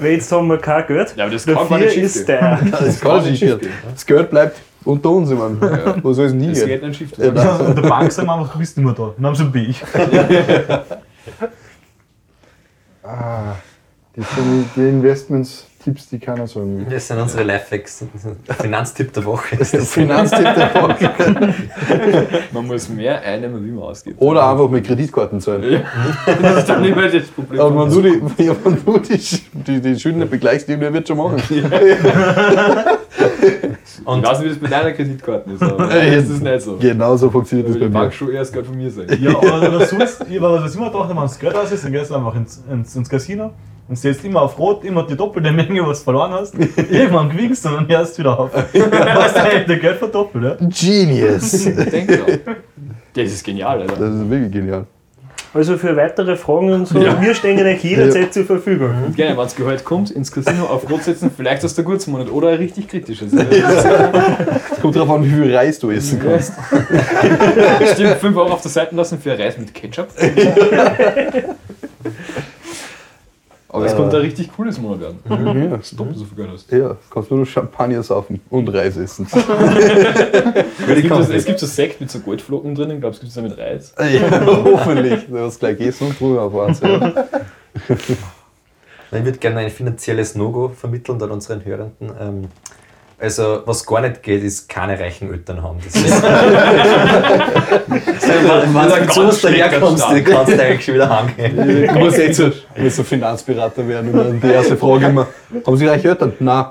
Weil 0.00 0.12
jetzt 0.12 0.30
haben 0.32 0.48
wir 0.48 0.58
kein 0.58 0.86
Geld. 0.86 1.14
Ja, 1.16 1.24
aber 1.24 1.32
das 1.32 1.46
kann 1.46 1.54
gar 1.54 1.64
Dafür 1.64 1.78
nicht 1.78 1.96
ist 1.96 2.28
der. 2.28 2.58
Das 2.70 3.00
kann 3.00 3.22
nicht 3.24 3.38
schief. 3.38 3.58
Das 3.92 4.04
Geld 4.04 4.30
bleibt 4.30 4.58
unter 4.84 5.10
uns, 5.10 5.30
ich 5.30 5.38
Mann. 5.38 5.60
Wo 6.02 6.12
soll 6.12 6.26
es 6.26 6.32
nie 6.32 6.48
Das 6.48 6.58
gehen? 6.60 6.68
geht 6.68 6.82
nicht 6.82 6.96
schief. 6.98 7.10
Ja, 7.16 7.32
Ja, 7.32 7.56
und 7.56 7.76
der 7.76 7.82
Bank 7.88 8.10
sagen 8.12 8.28
wir 8.28 8.34
einfach, 8.34 8.52
du 8.52 8.58
bist 8.58 8.76
nicht 8.76 8.84
mehr 8.84 8.94
da. 8.94 9.12
Dann 9.16 9.26
haben 9.26 9.34
sie 9.34 9.44
ein 9.44 9.54
ich. 9.70 9.82
Ah, 13.02 13.54
das 14.14 14.26
sind 14.34 14.66
die 14.76 15.67
Investments-Tipps, 15.78 16.08
die 16.10 16.18
keiner 16.18 16.46
sagen 16.46 16.78
will. 16.78 16.86
Das 16.90 17.08
sind 17.08 17.18
unsere 17.18 17.44
Lifehacks. 17.44 18.04
Finanztipp 18.60 19.12
der 19.12 19.24
Woche. 19.24 19.64
Finanztipp 19.64 20.54
der 20.54 20.74
Woche. 20.74 21.54
Man 22.52 22.66
muss 22.66 22.88
mehr 22.88 23.20
einnehmen, 23.22 23.64
wie 23.64 23.70
man 23.70 23.84
ausgibt. 23.84 24.20
Oder 24.20 24.48
einfach 24.48 24.68
mit 24.68 24.86
Kreditkarten 24.86 25.40
zahlen. 25.40 25.84
Das 26.40 26.58
ist 26.58 26.68
dann 26.68 26.82
nicht 26.82 26.96
mehr 26.96 27.10
das 27.10 27.28
Problem. 27.28 27.60
Aber 27.60 27.84
wenn 27.84 27.90
du 27.90 28.02
die, 28.02 28.42
ja, 28.44 28.56
wenn 28.64 28.84
du 28.84 28.98
die, 28.98 29.20
die, 29.52 29.80
die 29.80 29.98
Schulden 29.98 30.20
nicht 30.20 30.30
begleichst, 30.30 30.68
irgendwer 30.68 30.92
wird 30.92 31.08
schon 31.08 31.16
machen. 31.16 31.42
ich 31.48 31.64
Und 34.04 34.26
weiß 34.26 34.40
nicht, 34.40 34.46
wie 34.46 34.50
das 34.50 34.58
bei 34.58 34.68
deiner 34.68 34.92
Kreditkarte 34.92 35.50
ist, 35.50 35.62
aber 35.62 35.94
Ja, 35.94 36.16
das 36.16 36.28
ist 36.28 36.42
nicht 36.42 36.60
so. 36.62 36.76
Genau 36.76 37.16
so 37.16 37.30
funktioniert 37.30 37.68
Da 37.68 37.72
das 37.72 37.80
will 37.80 37.88
bei 37.88 37.94
mir. 37.94 38.04
Bank 38.04 38.14
schon 38.14 38.32
erst 38.32 38.52
Geld 38.52 38.66
von 38.66 38.76
mir 38.76 38.90
sein. 38.90 39.06
Ja, 39.20 39.30
aber 39.30 39.68
oder 39.68 39.86
sonst, 39.86 40.24
ich, 40.30 40.40
was 40.40 40.70
ich 40.70 40.76
immer 40.76 40.86
gedacht 40.90 41.04
habe, 41.04 41.16
wenn 41.16 41.22
das 41.22 41.38
Geld 41.38 41.54
aus 41.54 41.72
ist, 41.72 41.84
dann 41.84 41.92
gehst 41.92 42.10
du 42.10 42.14
einfach 42.14 42.34
ins, 42.36 42.62
ins, 42.70 42.96
ins 42.96 43.08
Casino 43.08 43.52
und 43.88 43.96
setzt 43.96 44.24
immer 44.24 44.42
auf 44.42 44.58
Rot, 44.58 44.84
immer 44.84 45.06
die 45.06 45.16
doppelte 45.16 45.50
Menge, 45.50 45.86
was 45.86 45.98
du 46.00 46.04
verloren 46.04 46.32
hast. 46.32 46.54
Irgendwann 46.90 47.30
gewinnst 47.30 47.64
du 47.64 47.70
und 47.70 47.76
dann 47.76 47.88
hörst 47.88 48.18
du 48.18 48.22
wieder 48.22 48.38
auf. 48.38 48.50
Dann 48.52 49.14
hast 49.14 49.36
du 49.36 49.42
eigentlich 49.42 49.66
dein 49.66 49.80
Geld 49.80 49.98
verdoppelt, 49.98 50.44
ja? 50.44 50.56
Genius. 50.68 51.64
Denk 51.64 52.08
dran. 52.08 52.40
Das 53.14 53.24
ist 53.24 53.44
genial, 53.44 53.80
Alter. 53.80 53.96
Das 53.96 54.14
ist 54.14 54.30
wirklich 54.30 54.52
genial. 54.52 54.86
Also 55.54 55.78
für 55.78 55.96
weitere 55.96 56.36
Fragen 56.36 56.72
und 56.72 56.86
so, 56.86 56.98
Ja. 56.98 57.20
wir 57.20 57.34
stehen 57.34 57.58
euch 57.66 57.82
jederzeit 57.82 58.34
zur 58.34 58.44
Verfügung. 58.44 58.90
Und 59.06 59.16
gerne, 59.16 59.36
wenn 59.36 59.46
es 59.46 59.56
Gehalt 59.56 59.82
kommt, 59.84 60.10
ins 60.10 60.30
Casino 60.30 60.66
auf 60.66 60.88
Rot 60.90 61.04
setzen, 61.04 61.30
vielleicht 61.34 61.62
hast 61.64 61.76
du 61.78 61.82
ein 61.82 61.84
gutes 61.86 62.06
Monat 62.06 62.30
oder 62.30 62.48
ein 62.48 62.56
richtig 62.58 62.86
kritisches. 62.88 63.32
Es 63.32 64.80
kommt 64.82 64.94
darauf 64.94 65.10
an, 65.10 65.24
wie 65.24 65.30
viel 65.30 65.54
Reis 65.56 65.78
du 65.78 65.90
essen 65.90 66.20
kannst. 66.22 66.52
Stimmt, 67.94 68.16
5 68.16 68.36
Euro 68.36 68.52
auf 68.52 68.60
der 68.62 68.70
Seite 68.70 68.94
lassen 68.94 69.18
für 69.18 69.38
Reis 69.38 69.56
mit 69.56 69.72
Ketchup. 69.72 70.08
Aber 73.70 73.84
es 73.84 73.94
kommt 73.94 74.14
ein 74.14 74.20
richtig 74.22 74.50
cooles 74.56 74.78
Monat 74.80 75.00
werden. 75.00 75.18
Ja, 75.70 75.76
Dass 75.76 75.90
du 75.90 75.96
doppelt 75.96 76.16
so 76.18 76.24
viel 76.24 76.36
Geld 76.36 76.50
hast. 76.52 76.72
ja, 76.72 76.96
kannst 77.10 77.30
nur 77.30 77.40
noch 77.40 77.46
Champagner 77.46 78.02
saufen 78.02 78.40
und 78.48 78.68
Reis 78.68 78.96
essen. 78.96 79.26
Es 79.26 80.94
gibt, 81.02 81.08
so, 81.14 81.32
es 81.32 81.44
gibt 81.44 81.58
so 81.58 81.66
Sekt 81.66 82.00
mit 82.00 82.10
so 82.10 82.20
Goldflocken 82.20 82.74
drinnen, 82.74 83.00
glaubst 83.00 83.20
du, 83.20 83.26
gibt 83.26 83.30
es 83.30 83.34
da 83.34 83.42
mit 83.42 83.58
Reis? 83.58 83.94
Ja, 84.00 84.46
hoffentlich. 84.46 85.26
Du 85.28 85.38
hast 85.38 85.58
gleich 85.58 85.76
gegessen 85.76 86.14
und 86.18 86.38
auf 86.38 86.58
eins. 86.58 86.80
Ja. 86.80 87.12
ich 89.12 89.24
würde 89.24 89.38
gerne 89.38 89.58
ein 89.60 89.70
finanzielles 89.70 90.34
No-Go 90.34 90.68
vermitteln 90.70 91.22
an 91.22 91.30
unseren 91.30 91.64
Hörenden. 91.64 92.10
Ähm, 92.20 92.48
also, 93.20 93.62
was 93.66 93.84
gar 93.84 94.00
nicht 94.00 94.22
geht, 94.22 94.44
ist 94.44 94.68
keine 94.68 94.96
reichen 94.98 95.32
Eltern 95.32 95.60
haben. 95.60 95.78
Das 95.84 95.92
ist, 95.96 96.22
wenn 96.22 96.32
du 99.06 99.08
zu 99.08 99.20
ein 99.20 99.26
uns 99.26 99.40
daherkommst, 99.40 100.04
dann 100.04 100.24
kannst 100.24 100.52
du 100.52 100.62
eigentlich 100.62 100.84
schon 100.84 100.94
wieder 100.94 101.10
heimgehen. 101.10 101.88
Du 101.88 101.94
musst 101.98 102.18
jetzt 102.18 102.36
so, 102.36 102.48
du 102.48 102.82
musst 102.82 102.96
so 102.96 103.02
Finanzberater 103.02 103.88
werden 103.88 104.12
und 104.12 104.18
dann 104.18 104.40
die 104.40 104.54
erste 104.54 104.76
Frage 104.76 105.06
immer: 105.06 105.26
Haben 105.66 105.76
Sie 105.76 105.86
reiche 105.86 106.10
Eltern? 106.10 106.32
Nein. 106.38 106.66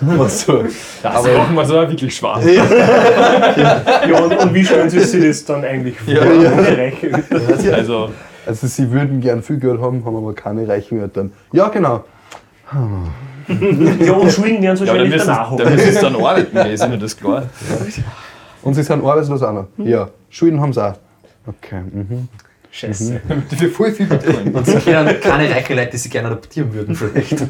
Was 0.00 0.42
so? 0.42 0.64
Das 1.02 1.24
machen 1.24 1.54
wir 1.54 1.64
so 1.64 1.74
wirklich 1.74 2.14
schwarz. 2.14 2.44
Ja, 2.44 2.64
und, 4.18 4.36
und 4.36 4.52
wie 4.52 4.62
stellen 4.64 4.90
Sie 4.90 5.00
sich 5.00 5.26
das 5.26 5.42
dann 5.44 5.64
eigentlich 5.64 5.98
vor? 5.98 6.12
Ja, 6.12 6.24
ja. 6.24 6.50
Reiche 6.50 7.12
Eltern? 7.12 7.74
Also, 7.74 8.10
Also, 8.44 8.66
Sie 8.66 8.90
würden 8.90 9.22
gern 9.22 9.42
viel 9.42 9.58
Geld 9.58 9.80
haben, 9.80 10.04
haben 10.04 10.16
aber 10.16 10.34
keine 10.34 10.68
reichen 10.68 11.00
Eltern. 11.00 11.32
Ja, 11.52 11.68
genau. 11.68 12.04
Ja, 13.48 14.12
und 14.12 14.30
Schulden 14.30 14.62
werden 14.62 14.84
ja, 14.84 14.92
aber 14.92 14.98
dann 14.98 15.10
wahrscheinlich 15.10 15.22
danach 15.22 15.56
dann 15.56 15.74
müssen 15.74 15.92
sie 15.92 16.00
dann 16.00 16.16
arbeiten, 16.16 16.56
ja, 16.56 16.62
ist 16.64 16.84
ihnen 16.84 17.00
das 17.00 17.16
klar. 17.16 17.44
Und 18.62 18.74
Sie 18.74 18.82
sind 18.82 19.04
arbeitslos 19.04 19.42
auch 19.42 19.52
noch? 19.52 19.68
Ja. 19.78 20.10
Schulden 20.28 20.60
haben 20.60 20.72
Sie 20.72 20.84
auch. 20.84 20.94
Okay. 21.46 21.80
Mhm. 21.80 22.28
Scheiße. 22.70 23.20
Für 23.56 23.68
voll 23.68 23.92
viel 23.92 24.06
Bitcoin. 24.06 24.52
Und 24.54 24.66
sie 24.66 24.76
kennen 24.76 25.20
keine 25.20 25.50
reichen 25.50 25.76
Leute, 25.76 25.92
die 25.92 25.96
sie 25.96 26.08
gerne 26.08 26.28
adoptieren 26.28 26.72
würden, 26.72 26.94
vielleicht. 26.94 27.36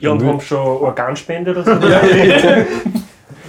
Ja, 0.00 0.12
und 0.12 0.24
haben 0.24 0.40
schon 0.40 0.58
Organspende 0.58 1.50
oder 1.50 1.62
so? 1.62 1.70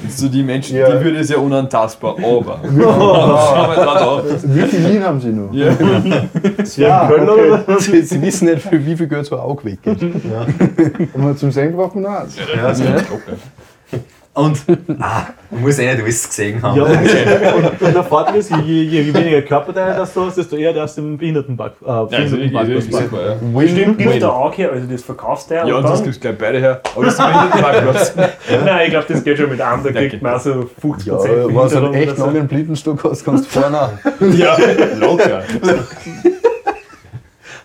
So 0.08 0.28
die 0.30 0.44
Menschen, 0.44 0.78
Ja. 0.78 0.90
die 0.98 1.04
Würde 1.04 1.18
ist 1.20 1.30
ja 1.30 1.38
unantastbar, 1.38 2.16
aber. 2.18 2.60
Wie 4.44 4.62
viel 4.62 4.80
Lin 4.88 5.04
haben 5.04 5.20
Sie 5.20 5.30
noch? 5.30 5.52
Ja. 5.54 5.72
Ja, 6.78 7.10
okay. 7.10 7.60
Sie, 7.80 8.02
Sie 8.04 8.22
wissen 8.22 8.46
nicht, 8.50 8.62
für 8.62 8.84
wie 8.86 8.96
viel 8.96 9.08
Geld 9.08 9.26
so 9.26 9.36
ein 9.36 9.42
Auge 9.42 9.66
weggeht. 9.66 10.02
Und 11.14 11.40
zum 11.40 11.52
Senken 11.52 11.76
braucht 11.78 11.96
man 11.96 12.04
noch 12.06 12.12
eins. 12.22 12.36
Ja, 12.38 12.72
Ja. 12.72 12.96
Und 14.40 14.58
ah, 15.00 15.28
man 15.52 15.62
muss 15.62 15.80
eh 15.80 15.92
nicht 15.92 16.02
alles 16.02 16.28
gesehen 16.28 16.62
haben. 16.62 16.78
Ja, 16.78 16.84
und, 17.56 17.82
und 17.82 17.94
der 17.94 18.04
Vorteil 18.04 18.36
ist, 18.36 18.52
je, 18.66 18.84
je, 18.84 19.14
weniger 19.14 19.42
Körperteile 19.42 19.98
das 19.98 20.14
du 20.14 20.22
hast, 20.22 20.38
desto 20.38 20.56
eher 20.56 20.72
darfst 20.72 20.98
du 20.98 21.02
im 21.02 21.18
Behindertenpark, 21.18 21.74
äh, 21.82 21.88
Ja, 21.88 22.06
also 22.10 22.38
Behindertenparkplatz 22.38 23.12
ja. 23.12 23.68
Stimmt, 23.68 23.98
gibt 23.98 24.22
der 24.22 24.34
auch 24.34 24.54
hier, 24.54 24.72
also 24.72 24.88
das 24.88 25.04
verkaufst 25.04 25.50
du 25.50 25.56
ja 25.56 25.68
Ja, 25.68 25.76
und 25.76 25.84
und 25.84 25.90
das 25.92 26.04
gibt's 26.04 26.20
gleich 26.20 26.38
beide 26.38 26.60
her. 26.60 26.82
Aber 26.96 27.06
das 27.06 27.14
ist 27.16 27.20
der 27.20 27.26
Parkplatz. 27.62 28.16
Nein, 28.66 28.86
ich 28.86 28.90
glaube, 28.92 29.06
das 29.10 29.24
geht 29.24 29.38
schon 29.38 29.50
mit 29.50 29.60
einem, 29.60 29.84
da 29.84 29.92
kriegt 29.92 30.22
man 30.22 30.36
auch 30.36 30.40
so 30.40 30.70
50% 30.82 31.06
Ja, 31.06 31.16
was 31.18 31.76
einen 31.76 31.92
Behinderung 31.92 31.96
echt 31.96 32.18
langen 32.18 32.48
Blindenstock 32.48 33.04
hast, 33.04 33.26
kannst 33.26 33.54
du 33.54 33.60
vorne. 33.60 34.00
ja, 34.38 34.58
locker. 35.00 35.44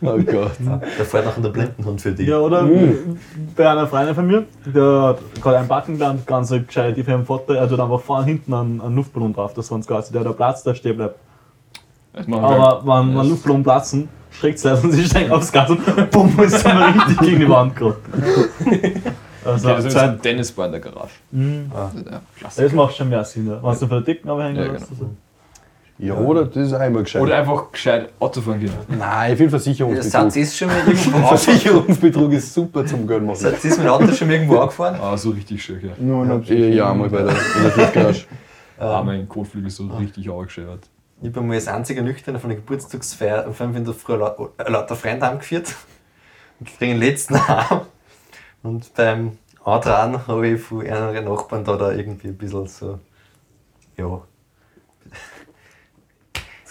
Oh 0.04 0.18
Gott. 0.26 0.52
Da 0.98 1.04
fährt 1.04 1.24
noch 1.24 1.40
der 1.42 1.48
Blindenhund 1.48 2.00
für 2.00 2.12
dich. 2.12 2.28
Ja, 2.28 2.38
oder 2.38 2.68
bei 3.56 3.68
einer 3.70 3.86
Freundin 3.86 4.14
von 4.14 4.26
mir, 4.26 4.44
der 4.66 5.02
hat 5.02 5.18
gerade 5.42 5.58
einen 5.58 5.68
Backen 5.68 5.94
gelernt, 5.94 6.26
ganz 6.26 6.48
so 6.48 6.60
gescheit, 6.60 6.96
die 6.96 7.02
für 7.02 7.14
einen 7.14 7.24
Vater, 7.26 7.56
er 7.56 7.68
tut 7.68 7.80
einfach 7.80 8.00
vorne 8.00 8.26
hinten 8.26 8.52
einen, 8.52 8.80
einen 8.80 8.96
Luftballon 8.96 9.32
drauf, 9.32 9.54
dass 9.54 9.66
sonst 9.68 9.86
quasi 9.86 10.12
der, 10.12 10.22
der 10.24 10.32
Platz 10.32 10.62
da 10.62 10.74
stehen 10.74 10.96
bleibt. 10.96 11.16
Aber 12.30 12.82
wenn 12.84 13.16
wenn 13.16 13.28
Luftballon 13.28 13.62
platzen, 13.62 14.08
schreckt 14.30 14.64
es 14.64 14.84
und 14.84 14.92
sie 14.92 15.04
steigen 15.04 15.32
aufs 15.32 15.50
Gas 15.50 15.70
und 15.70 16.10
bumm, 16.10 16.38
ist 16.42 16.64
dann 16.64 16.76
richtig 16.82 17.18
gegen 17.18 17.40
die 17.40 17.48
Wand 17.48 17.74
gerade. 17.76 17.96
Also, 19.46 19.68
Ja, 19.68 19.74
das 19.76 19.84
ist 19.84 19.96
ein 19.98 20.22
Tennisball 20.22 20.66
in 20.68 20.72
der 20.72 20.80
Garage. 20.80 21.10
Ja, 21.32 21.90
klasse. 22.38 22.62
das 22.62 22.72
macht 22.72 22.96
schon 22.96 23.10
mehr 23.10 23.22
Sinn, 23.24 23.46
ja. 23.46 23.62
wenn 23.62 23.72
du 23.72 23.76
von 23.78 23.88
der 23.90 24.00
Decken 24.00 24.30
abhängen 24.30 24.56
Ja, 24.56 24.72
lässt. 24.72 24.88
genau. 24.88 25.10
Ja, 25.98 26.14
oder? 26.14 26.44
Das 26.46 26.56
ist 26.56 26.72
auch 26.72 26.84
immer 26.84 27.02
gescheit. 27.02 27.22
Oder 27.22 27.36
einfach 27.38 27.70
gescheit 27.70 28.12
Auto 28.18 28.40
fahren 28.40 28.58
können. 28.60 28.98
Nein, 28.98 29.32
ich 29.32 29.38
finde 29.38 29.50
Der 29.52 29.60
Satz 29.60 30.34
Versicherungsbetrug. 30.34 30.36
ist 30.42 30.56
schon 30.56 30.68
mal 30.68 30.78
irgendwo. 30.78 31.18
Versicherungsbetrug 31.28 32.32
ist 32.32 32.54
super 32.54 32.84
zum 32.86 33.06
Geld 33.06 33.22
machen. 33.22 33.36
Satz 33.36 33.64
ist 33.64 33.78
mein 33.78 33.88
Auto 33.88 34.12
schon 34.12 34.26
mal 34.26 34.34
irgendwo 34.34 34.58
angefahren. 34.58 34.98
Ah, 35.00 35.16
so 35.16 35.30
richtig 35.30 35.62
schön, 35.62 35.80
ja. 35.84 35.92
Nur 35.98 36.24
noch 36.24 36.44
Ja, 36.46 36.54
ja, 36.56 36.94
mal 36.94 37.08
bei 37.08 37.22
der, 37.22 37.34
der 37.34 37.74
Tiefgarage. 37.74 38.24
Ah, 38.76 39.04
mein 39.04 39.28
Kotflügel 39.28 39.68
ist 39.68 39.76
so 39.76 39.86
richtig 39.86 40.28
angeschert. 40.28 40.88
Ich 41.22 41.32
bin 41.32 41.46
mal 41.46 41.54
als 41.54 41.68
einziger 41.68 42.02
Nüchterne 42.02 42.40
von 42.40 42.50
der 42.50 42.56
Geburtstagsfeier 42.58 43.46
um 43.46 43.54
5 43.54 43.76
in 43.76 43.84
der 43.84 43.94
Früh 43.94 44.14
äh, 44.14 44.70
lauter 44.70 44.96
Freunde 44.96 45.24
heimgeführt. 45.26 45.76
Und 46.58 46.68
kriege 46.76 46.92
den 46.92 46.98
letzten 47.00 47.36
heim. 47.48 47.82
Und 48.64 48.92
beim 48.94 49.38
Antragen 49.64 50.26
habe 50.26 50.48
ich 50.48 50.60
von 50.60 50.84
einem 50.84 51.24
Nachbarn 51.24 51.62
da, 51.64 51.76
da 51.76 51.92
irgendwie 51.92 52.28
ein 52.28 52.36
bisschen 52.36 52.66
so. 52.66 52.98
Ja. 53.96 54.20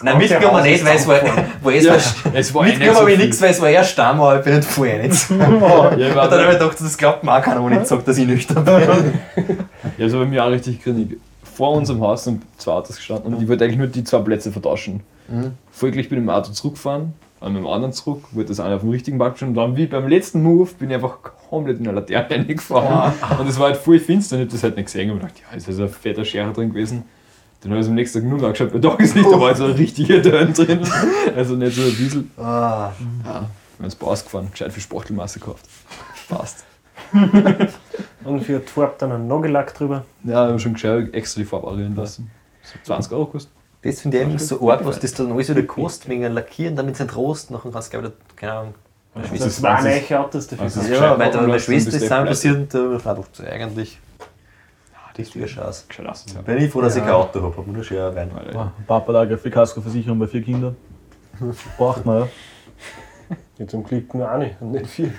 Nein, 0.04 0.18
mitgenommen 0.18 0.56
Haus 0.58 0.64
nicht, 0.64 0.84
weil 0.84 0.96
es 0.96 1.06
war. 1.08 1.20
Weil 1.62 1.76
es 1.76 1.88
war 1.88 2.34
Es 2.34 2.54
war 2.54 2.66
eh 2.66 2.72
habe 2.90 3.10
ich 3.10 3.16
viel. 3.16 3.26
nichts, 3.26 3.40
weil 3.40 3.50
es 3.50 3.60
war 3.60 3.70
erst 3.70 3.90
Stamm, 3.92 4.20
aber 4.20 4.38
ich 4.38 4.44
bin 4.44 4.56
nicht 4.56 4.68
vorher 4.68 5.02
nicht. 5.08 5.30
Ja, 5.30 5.36
ich 5.96 6.08
Und 6.08 6.14
war 6.14 6.28
dann 6.28 6.40
habe 6.40 6.52
ich 6.52 6.58
gedacht, 6.58 6.76
das 6.80 6.98
glaubt 6.98 7.24
mir 7.24 7.32
auch 7.36 7.40
keiner, 7.42 7.64
wenn 7.64 7.80
ich 7.80 7.88
sage, 7.88 8.02
dass 8.04 8.18
ich 8.18 8.26
nüchtern 8.26 8.64
bin. 8.64 8.82
Ja, 9.96 10.08
so 10.08 10.18
bei 10.18 10.26
mir 10.26 10.44
auch 10.44 10.50
richtig 10.50 10.82
grinig. 10.82 11.16
Vor 11.42 11.72
unserem 11.72 12.00
Haus 12.02 12.24
sind 12.24 12.42
zwei 12.58 12.72
Autos 12.72 12.96
gestanden 12.96 13.32
und 13.32 13.42
ich 13.42 13.48
wollte 13.48 13.64
eigentlich 13.64 13.78
nur 13.78 13.86
die 13.86 14.04
zwei 14.04 14.18
Plätze 14.18 14.52
vertauschen. 14.52 15.02
Folglich 15.70 16.08
bin 16.08 16.18
ich 16.18 16.24
mit 16.24 16.30
dem 16.34 16.36
Auto 16.36 16.52
zurückgefahren, 16.52 17.14
mit 17.40 17.56
dem 17.56 17.66
anderen 17.66 17.92
zurück, 17.92 18.24
wollte 18.32 18.48
das 18.48 18.60
eine 18.60 18.74
auf 18.74 18.80
dem 18.82 18.90
richtigen 18.90 19.16
Park 19.18 19.36
stehen 19.36 19.48
und 19.48 19.54
dann 19.54 19.76
wie 19.76 19.86
beim 19.86 20.06
letzten 20.08 20.42
Move 20.42 20.68
bin 20.78 20.90
ich 20.90 20.96
einfach 20.96 21.18
komplett 21.48 21.78
in 21.80 21.88
eine 21.88 22.00
Laterne 22.00 22.26
reingefahren. 22.30 23.12
Und 23.38 23.48
es 23.48 23.58
war 23.58 23.68
halt 23.68 23.76
voll 23.78 23.98
finster 23.98 24.36
und 24.36 24.42
ich 24.42 24.46
hab 24.48 24.52
das 24.52 24.62
halt 24.64 24.76
nicht 24.76 24.86
gesehen 24.86 25.10
und 25.12 25.20
gedacht, 25.20 25.34
ja, 25.50 25.56
ist 25.56 25.66
da 25.68 25.72
so 25.72 25.84
ein 25.84 25.88
fetter 25.88 26.24
Scherer 26.24 26.52
drin 26.52 26.70
gewesen. 26.70 27.04
Dann 27.64 27.72
habe 27.72 27.80
ich 27.80 27.86
es 27.86 27.88
am 27.88 27.94
nächsten 27.94 28.20
Tag 28.20 28.28
nur 28.28 28.42
angeschaut, 28.44 28.72
weil 28.74 28.80
doch 28.80 28.98
ist 29.00 29.16
nicht, 29.16 29.26
da 29.30 29.40
war 29.40 29.54
so 29.54 29.64
ein 29.64 29.72
richtiger 29.72 30.22
Turn 30.22 30.52
drin. 30.52 30.80
Also 31.34 31.56
nicht 31.56 31.74
so 31.74 31.82
ein 31.82 31.96
Diesel. 31.96 32.24
Ah, 32.36 32.92
Ja, 33.24 33.24
wir 33.24 33.32
haben 33.32 33.48
es 33.86 34.00
ausgefahren, 34.00 34.50
gescheit 34.52 34.72
viel 34.72 34.82
Spachtelmasse 34.82 35.40
gekauft. 35.40 35.64
Passt. 36.28 36.64
Und 38.24 38.40
für 38.44 38.58
die 38.60 38.66
Farbe 38.66 38.94
dann 38.98 39.12
einen 39.12 39.26
Nagellack 39.28 39.74
drüber. 39.74 40.04
Ja, 40.24 40.44
wir 40.46 40.50
haben 40.52 40.58
schon 40.58 40.74
gescheit 40.74 41.12
extra 41.14 41.40
die 41.40 41.44
Farbe 41.46 41.68
arieren 41.68 41.96
lassen. 41.96 42.30
So 42.62 42.78
20 42.84 43.12
Euro 43.12 43.26
kostet. 43.26 43.52
das 43.82 44.00
finde 44.00 44.18
ich 44.18 44.24
eigentlich 44.24 44.42
so 44.46 44.70
arg, 44.70 44.84
was 44.84 44.98
das 45.00 45.12
dann 45.14 45.32
alles 45.32 45.48
wieder 45.48 45.62
kostet, 45.62 46.08
wegen 46.08 46.32
Lackieren, 46.32 46.76
damit 46.76 46.94
es 46.94 47.00
nicht 47.00 47.16
rost, 47.16 47.50
nachher 47.50 47.70
kannst 47.70 47.92
du 47.92 47.98
gleich 48.00 48.04
wieder, 48.10 48.16
keine 48.36 48.52
Ahnung. 48.52 48.74
Das 49.38 49.62
waren 49.62 49.84
neue 49.84 50.20
Autos 50.20 50.46
dafür. 50.48 50.64
Also- 50.64 50.80
Ja, 50.92 51.18
weil 51.18 51.30
da 51.30 51.40
meine 51.42 51.60
Schwester 51.60 51.90
ist 51.94 52.00
zusammen 52.00 52.26
passiert 52.26 52.56
und 52.56 52.74
da 52.74 52.98
sie 53.32 53.46
eigentlich. 53.46 53.98
Das 55.16 55.28
ist 55.28 55.36
wieder 55.36 55.46
Chance. 55.46 55.84
Gescheit 55.88 56.06
asozial. 56.08 56.42
Bin 56.42 56.58
ich 56.58 56.70
froh, 56.70 56.80
dass 56.80 56.96
ich 56.96 57.02
kein 57.02 57.12
Auto 57.12 57.40
habe, 57.40 57.56
habe 57.56 57.70
nur 57.70 57.84
schon 57.84 57.98
rein. 57.98 58.30
Papa 58.86 59.12
da 59.12 59.20
eine 59.22 59.36
Kaskoversicherung 59.36 60.18
bei 60.18 60.26
vier 60.26 60.42
Kindern. 60.42 60.76
Braucht 61.78 62.04
man, 62.04 62.20
ja. 62.22 62.28
Ja, 63.58 63.66
zum 63.68 63.84
Glück 63.84 64.12
nur 64.14 64.28
eine 64.28 64.56
und 64.60 64.72
nicht 64.72 64.86
viel. 64.88 65.14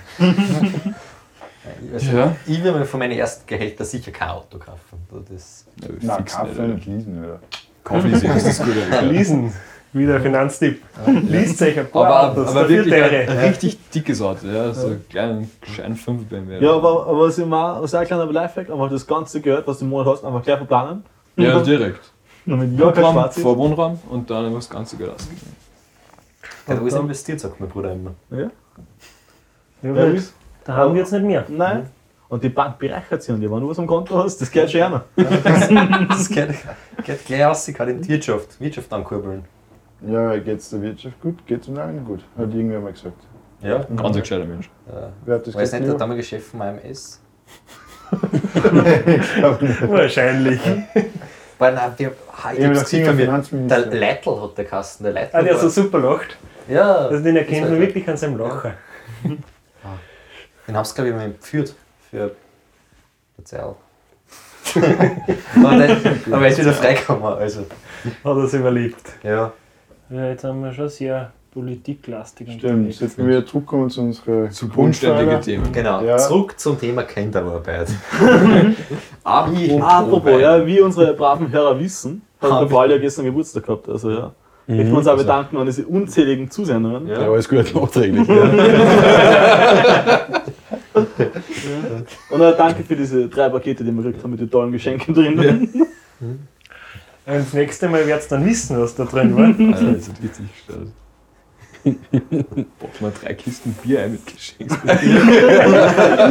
Also, 1.92 2.16
Ja. 2.16 2.36
Ich 2.46 2.62
will 2.62 2.72
mir 2.72 2.84
von 2.84 3.00
meinen 3.00 3.18
ersten 3.18 3.46
Gehältern 3.46 3.86
sicher 3.86 4.12
kein 4.12 4.28
Auto 4.28 4.58
kaufen. 4.58 4.98
Das 5.28 5.64
Ja, 5.82 5.88
Nein, 6.02 6.24
Kaffee 6.24 6.62
nicht, 6.62 6.74
nicht 6.74 6.86
lesen, 6.86 7.24
oder? 7.24 7.40
Kaufleasing 7.82 8.30
ist 8.32 8.46
das 8.46 8.58
Gute. 8.58 9.00
Leasen. 9.02 9.52
Wieder 9.96 10.20
Finanztipp. 10.20 10.82
Liest 11.06 11.62
euch 11.62 11.78
ein 11.78 11.90
paar 11.90 12.06
Aber, 12.06 12.30
Autos, 12.32 12.48
aber 12.50 12.68
wirklich 12.68 12.94
ein, 12.94 13.10
teure. 13.10 13.28
ein 13.30 13.38
richtig 13.48 13.78
dickes 13.90 14.20
Auto, 14.20 14.46
ja. 14.46 14.72
So 14.74 14.88
einen 14.88 15.08
kleinen, 15.08 15.50
gescheiten 15.60 15.96
5 15.96 16.26
BMW. 16.26 16.62
Ja, 16.62 16.72
aber, 16.74 17.06
aber 17.06 17.20
was 17.20 17.38
ich 17.38 17.46
mal, 17.46 17.80
was 17.80 17.94
auch 17.94 18.00
ein 18.00 18.06
kleiner 18.06 18.26
Lifehack, 18.26 18.70
einfach 18.70 18.90
das 18.90 19.06
ganze 19.06 19.40
Geld, 19.40 19.66
was 19.66 19.78
du 19.78 19.84
im 19.84 19.90
Monat 19.90 20.06
hast, 20.08 20.24
einfach 20.24 20.42
gleich 20.42 20.58
verplanen. 20.58 21.02
ja 21.36 21.60
direkt. 21.60 22.12
Ja 22.44 22.56
kein 22.56 22.78
Wohnraum 22.78 23.30
vor 23.32 23.56
Wohnraum 23.58 23.98
und 24.10 24.30
dann 24.30 24.44
einfach 24.44 24.58
das 24.58 24.70
ganze 24.70 24.96
Geld 24.96 25.10
ausgeben. 25.10 25.40
hat 26.68 26.78
alles 26.78 26.94
investiert, 26.94 27.40
sagt 27.40 27.58
mein 27.58 27.68
Bruder 27.68 27.92
immer. 27.92 28.14
Ja. 28.30 28.50
Ja, 29.82 30.06
Ja, 30.12 30.20
da 30.64 30.72
haben 30.74 30.94
wir 30.94 31.00
jetzt 31.00 31.12
nicht 31.12 31.24
mehr. 31.24 31.44
Nein. 31.48 31.88
Und 32.28 32.42
die 32.42 32.48
Bank 32.48 32.78
bereichert 32.78 33.22
sich 33.22 33.34
dir. 33.34 33.50
Wenn 33.50 33.60
du 33.60 33.68
was 33.68 33.78
am 33.78 33.86
Konto 33.86 34.18
hast, 34.18 34.40
das 34.40 34.50
geht 34.50 34.70
schon 34.70 34.82
einer. 34.82 35.04
Das 36.08 36.28
geht, 36.28 36.48
geht 37.04 37.24
gleich 37.26 37.44
aus, 37.46 37.66
gerade 37.66 37.92
in 37.92 38.02
die 38.02 38.08
Wirtschaft, 38.08 38.60
Wirtschaft 38.60 38.92
ankurbeln. 38.92 39.44
Ja, 40.02 40.36
geht's 40.38 40.70
der 40.70 40.82
Wirtschaft 40.82 41.20
gut? 41.20 41.44
Geht's 41.46 41.66
dem 41.66 41.78
allen 41.78 42.04
gut? 42.04 42.20
Hat 42.36 42.52
irgendwer 42.52 42.80
mal 42.80 42.92
gesagt. 42.92 43.16
Ja. 43.62 43.78
Ganz 43.78 44.00
ein 44.16 44.20
gescheiter 44.22 44.44
Mensch. 44.44 44.66
Äh, 44.88 44.92
Wer 45.24 45.34
hat 45.36 45.46
das 45.46 45.54
weiß 45.54 45.72
nicht, 45.72 45.86
der 45.86 45.94
damalige 45.94 46.22
Chef 46.24 46.46
von 46.48 46.62
AMS? 46.62 47.20
Wahrscheinlich. 49.88 50.60
Weil, 51.58 51.74
nein, 51.74 51.92
die, 51.98 52.06
ha, 52.06 52.52
ich 52.52 52.64
hab's 52.66 52.80
gesehen 52.90 53.16
mir. 53.16 53.68
Der. 53.68 53.86
Leitl 53.86 54.40
hat 54.42 54.58
der 54.58 54.64
Kasten, 54.66 55.04
der 55.04 55.12
Leitl. 55.14 55.34
Ah, 55.36 55.42
der 55.42 55.54
war- 55.54 55.60
so 55.60 55.68
super 55.68 55.98
lacht. 55.98 56.36
ja, 56.68 56.94
Also 57.08 57.22
den 57.24 57.36
erkennt 57.36 57.62
das 57.62 57.70
man 57.70 57.78
war- 57.80 57.86
wirklich 57.86 58.08
an 58.08 58.16
seinem 58.16 58.36
Lachen. 58.38 58.72
Den 60.68 60.76
haben 60.76 60.84
sie, 60.84 60.94
glaube 60.94 61.10
ich, 61.10 61.16
mal 61.16 61.32
geführt 61.32 61.74
für 62.10 62.32
Verzeihung. 63.36 63.76
aber, 64.76 65.76
der, 65.78 65.96
aber 66.32 66.42
er 66.44 66.48
ist 66.48 66.58
wieder 66.58 66.72
freigekommen, 66.72 67.22
also. 67.24 67.60
Hat 67.60 68.36
er 68.36 68.46
sich 68.46 68.60
überlebt. 68.60 69.00
Ja. 69.22 69.52
Ja, 70.10 70.26
jetzt 70.28 70.44
haben 70.44 70.62
wir 70.62 70.72
schon 70.72 70.88
sehr 70.88 71.32
politiklastig. 71.52 72.48
Stimmt, 72.52 72.64
unterwegs. 72.64 72.98
sollten 72.98 73.26
wir 73.28 73.44
zurückkommen 73.46 73.90
zu 73.90 74.02
unserer 74.02 74.50
Zu 74.50 74.68
Grundpfeiler. 74.68 75.40
Themen. 75.40 75.72
Genau, 75.72 76.02
Ja. 76.02 76.18
zurück 76.18 76.54
zum 76.58 76.78
Thema 76.78 77.02
Kinderarbeit. 77.02 77.88
Apropos 79.24 79.82
Apropos, 79.82 80.40
ja, 80.40 80.64
wie 80.66 80.80
unsere 80.80 81.14
braven 81.14 81.50
Hörer 81.50 81.78
wissen, 81.80 82.22
hat 82.40 82.60
der 82.62 82.66
Paul 82.66 82.90
ja 82.90 82.98
gestern 82.98 83.24
Geburtstag 83.24 83.64
gehabt. 83.64 83.88
Also 83.88 84.10
ja. 84.10 84.32
Möchten 84.68 84.90
wir 84.90 84.98
uns 84.98 85.06
auch 85.06 85.16
bedanken 85.16 85.56
an 85.58 85.66
diese 85.66 85.86
unzähligen 85.86 86.50
Zusendungen. 86.50 87.06
Ja. 87.06 87.22
Ja, 87.22 87.30
alles 87.30 87.48
gut, 87.48 87.72
nachträglich. 87.74 88.28
Und 92.30 92.42
auch 92.42 92.56
danke 92.56 92.82
für 92.82 92.96
diese 92.96 93.28
drei 93.28 93.48
Pakete, 93.48 93.84
die 93.84 93.90
wir 93.92 94.02
gekriegt 94.02 94.22
haben 94.22 94.30
mit 94.32 94.40
den 94.40 94.50
tollen 94.50 94.72
Geschenken 94.72 95.14
drin. 95.14 95.68
Und 97.26 97.34
das 97.38 97.52
nächste 97.52 97.88
Mal 97.88 98.06
werdet 98.06 98.24
ihr 98.24 98.28
dann 98.36 98.46
wissen, 98.46 98.80
was 98.80 98.94
da 98.94 99.04
drin 99.04 99.36
war. 99.36 99.46
Alter, 99.46 99.92
das 99.92 100.08
ist 100.08 100.22
richtig 100.22 100.46
gestellt. 100.52 100.88
Bock 102.78 103.00
mal 103.00 103.12
drei 103.20 103.34
Kisten 103.34 103.72
Bier 103.82 104.02
ein 104.02 104.12
mit 104.12 104.26
Geschenkspapier. 104.36 105.20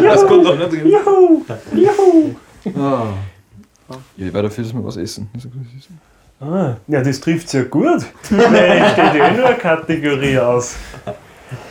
das 0.04 0.26
kommt 0.26 0.46
doch 0.46 0.58
nicht 0.58 0.72
drin. 0.72 0.88
Juhu! 0.88 1.46
Juhu! 1.74 2.36
Ah. 2.82 3.14
Ja, 4.18 4.26
ich 4.28 4.34
werde 4.34 4.48
dafür, 4.50 4.64
dass 4.64 4.74
wir 4.74 4.84
was 4.86 4.98
essen. 4.98 5.30
Ah, 6.42 6.76
ja, 6.88 7.02
das 7.02 7.20
trifft 7.20 7.54
ja 7.54 7.64
gut. 7.64 8.06
Nein, 8.30 8.90
steht 8.92 9.16
ja 9.16 9.28
eh 9.30 9.38
nur 9.38 9.46
eine 9.46 9.56
Kategorie 9.58 10.38
aus. 10.40 10.76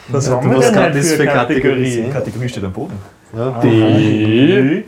Was 0.09 0.31
haben 0.31 0.51
wir 0.51 0.59
was 0.59 0.73
denn 0.73 0.93
das 0.93 1.11
für 1.11 1.17
für 1.17 1.25
Kategorie? 1.27 1.85
Kategorie? 1.85 2.11
Kategorie 2.11 2.49
steht 2.49 2.65
am 2.65 2.73
Boden. 2.73 2.99
Die 3.63 4.85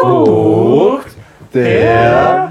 Frucht 0.00 1.16
Der 1.52 2.49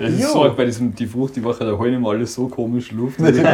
Es 0.00 0.12
ist 0.14 0.32
so 0.32 0.44
arg 0.44 0.56
bei 0.56 0.64
diesem 0.64 0.94
die 0.94 1.06
Frucht 1.06 1.36
die 1.36 1.42
Woche, 1.42 1.64
da 1.64 1.72
holen 1.76 1.94
ihm 1.94 2.06
alle 2.06 2.26
so 2.26 2.48
komisch 2.48 2.92
Luft. 2.92 3.18
Ich 3.18 3.42
bin 3.42 3.48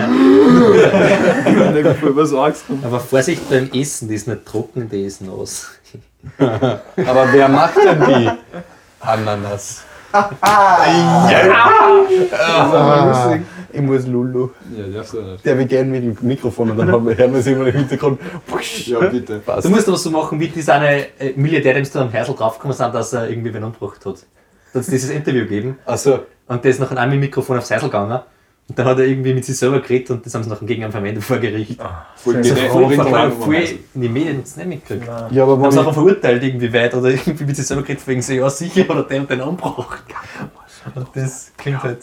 voll 2.01 2.16
was 2.16 2.35
Angst. 2.35 2.64
Aber 2.83 3.01
Vorsicht 3.01 3.48
beim 3.48 3.70
Essen, 3.72 4.09
die 4.09 4.14
ist 4.14 4.29
nicht 4.29 4.44
trocken, 4.44 4.88
die 4.88 5.05
ist 5.05 5.22
nass. 5.22 5.70
Aber 6.38 7.33
wer 7.33 7.48
macht 7.48 7.77
denn 7.77 8.05
die 8.07 8.31
Ananas? 9.01 9.83
Ah, 10.12 10.79
Ich 13.72 13.80
muss 13.80 14.06
Lulu. 14.06 14.50
Ja, 14.76 14.87
darfst 14.87 15.14
du 15.14 15.22
nicht. 15.22 15.44
Der 15.44 15.58
wir 15.58 15.64
gerne 15.66 15.90
mit 15.90 16.02
dem 16.20 16.26
Mikrofon 16.28 16.70
und 16.70 16.76
dann 16.78 16.90
haben 16.92 17.06
wir, 17.06 17.16
hören 17.16 17.32
wir 17.32 17.40
es 17.40 17.46
immer 17.46 17.66
im 17.66 17.74
Hintergrund. 17.74 18.20
Ja, 18.87 19.00
bitte. 19.00 19.38
Passt. 19.38 19.64
Du 19.66 19.70
musst 19.70 19.88
aber 19.88 19.96
so 19.96 20.11
machen, 20.11 20.38
wie 20.40 20.48
diese 20.48 20.72
eine 20.74 21.06
äh, 21.18 21.32
Milliardär, 21.37 21.74
dem 21.74 21.85
sie 21.85 21.92
da 21.92 22.02
am 22.02 22.11
Hersel 22.11 22.35
draufgekommen 22.35 22.76
sind, 22.76 22.94
dass 22.94 23.12
er 23.12 23.28
irgendwie 23.30 23.52
wen 23.54 23.64
umgebracht 23.64 24.04
hat. 24.04 24.16
Da 24.72 24.78
hat 24.78 24.85
es 24.85 24.87
dieses 24.87 25.11
Interview 25.11 25.42
gegeben 25.42 25.78
Also, 25.85 26.20
und 26.48 26.62
der 26.64 26.70
ist 26.70 26.80
nach 26.80 26.90
einem 26.92 27.20
Mikrofon 27.20 27.58
aufs 27.58 27.70
Hersel 27.70 27.88
gegangen. 27.88 28.20
Und 28.68 28.78
dann 28.78 28.87
hat 28.87 28.98
er 29.00 29.04
irgendwie 29.06 29.35
mit 29.35 29.44
sich 29.44 29.58
selber 29.58 29.80
geredet 29.80 30.11
und 30.12 30.24
das 30.24 30.35
haben 30.35 30.44
sie 30.44 30.48
nachher 30.48 30.64
gegen 30.66 30.85
einen 30.85 30.92
verwendet 30.92 31.24
vor 31.24 31.38
Gericht. 31.38 31.78
Voll 32.16 32.40
direkt- 32.40 32.70
voll, 32.70 32.90
voll, 32.94 33.04
voll, 33.32 33.56
also. 33.56 33.74
in 33.94 34.00
die 34.00 34.08
Medien 34.08 34.38
hat 34.38 34.44
es 34.46 34.56
nicht 34.56 34.68
mitgekriegt. 34.68 35.06
Nein. 35.06 35.35
ja, 35.35 35.42
aber 35.42 35.58
Haben 35.58 35.70
sie 35.72 35.78
einfach 35.80 35.92
verurteilt 35.92 36.42
irgendwie 36.42 36.72
weit 36.72 36.94
oder 36.94 37.11
irgendwie 37.11 37.44
mit 37.44 37.56
sich 37.56 37.66
selber 37.66 37.82
geredet, 37.82 38.06
wegen 38.06 38.22
so, 38.22 38.32
ja 38.32 38.48
sicher 38.48 38.88
oder 38.88 39.02
der 39.02 39.20
und 39.20 39.30
den 39.30 39.40
umgebracht. 39.40 40.04
Und 40.94 41.06
das 41.14 41.52
klingt 41.58 41.82
halt 41.82 41.98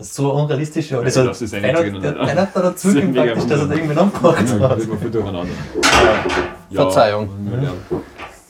so 0.00 0.32
unrealistisch. 0.32 0.90
Ja. 0.90 1.02
Ja, 1.02 1.24
das 1.24 1.42
ist 1.42 1.54
eigentlich 1.54 1.76
einer, 1.76 2.00
der, 2.00 2.12
nicht. 2.12 2.30
einer 2.30 2.40
hat 2.42 2.56
da 2.56 2.62
dazu 2.62 2.88
praktisch, 3.14 3.46
dass 3.46 3.60
er 3.60 3.66
da 3.66 3.74
irgendwen 3.74 3.98
umgebracht 3.98 4.44
Ja, 4.60 4.68
hat. 4.68 4.78
durcheinander. 5.14 5.46
Verzeihung. 6.72 7.28
Ja, 7.62 7.72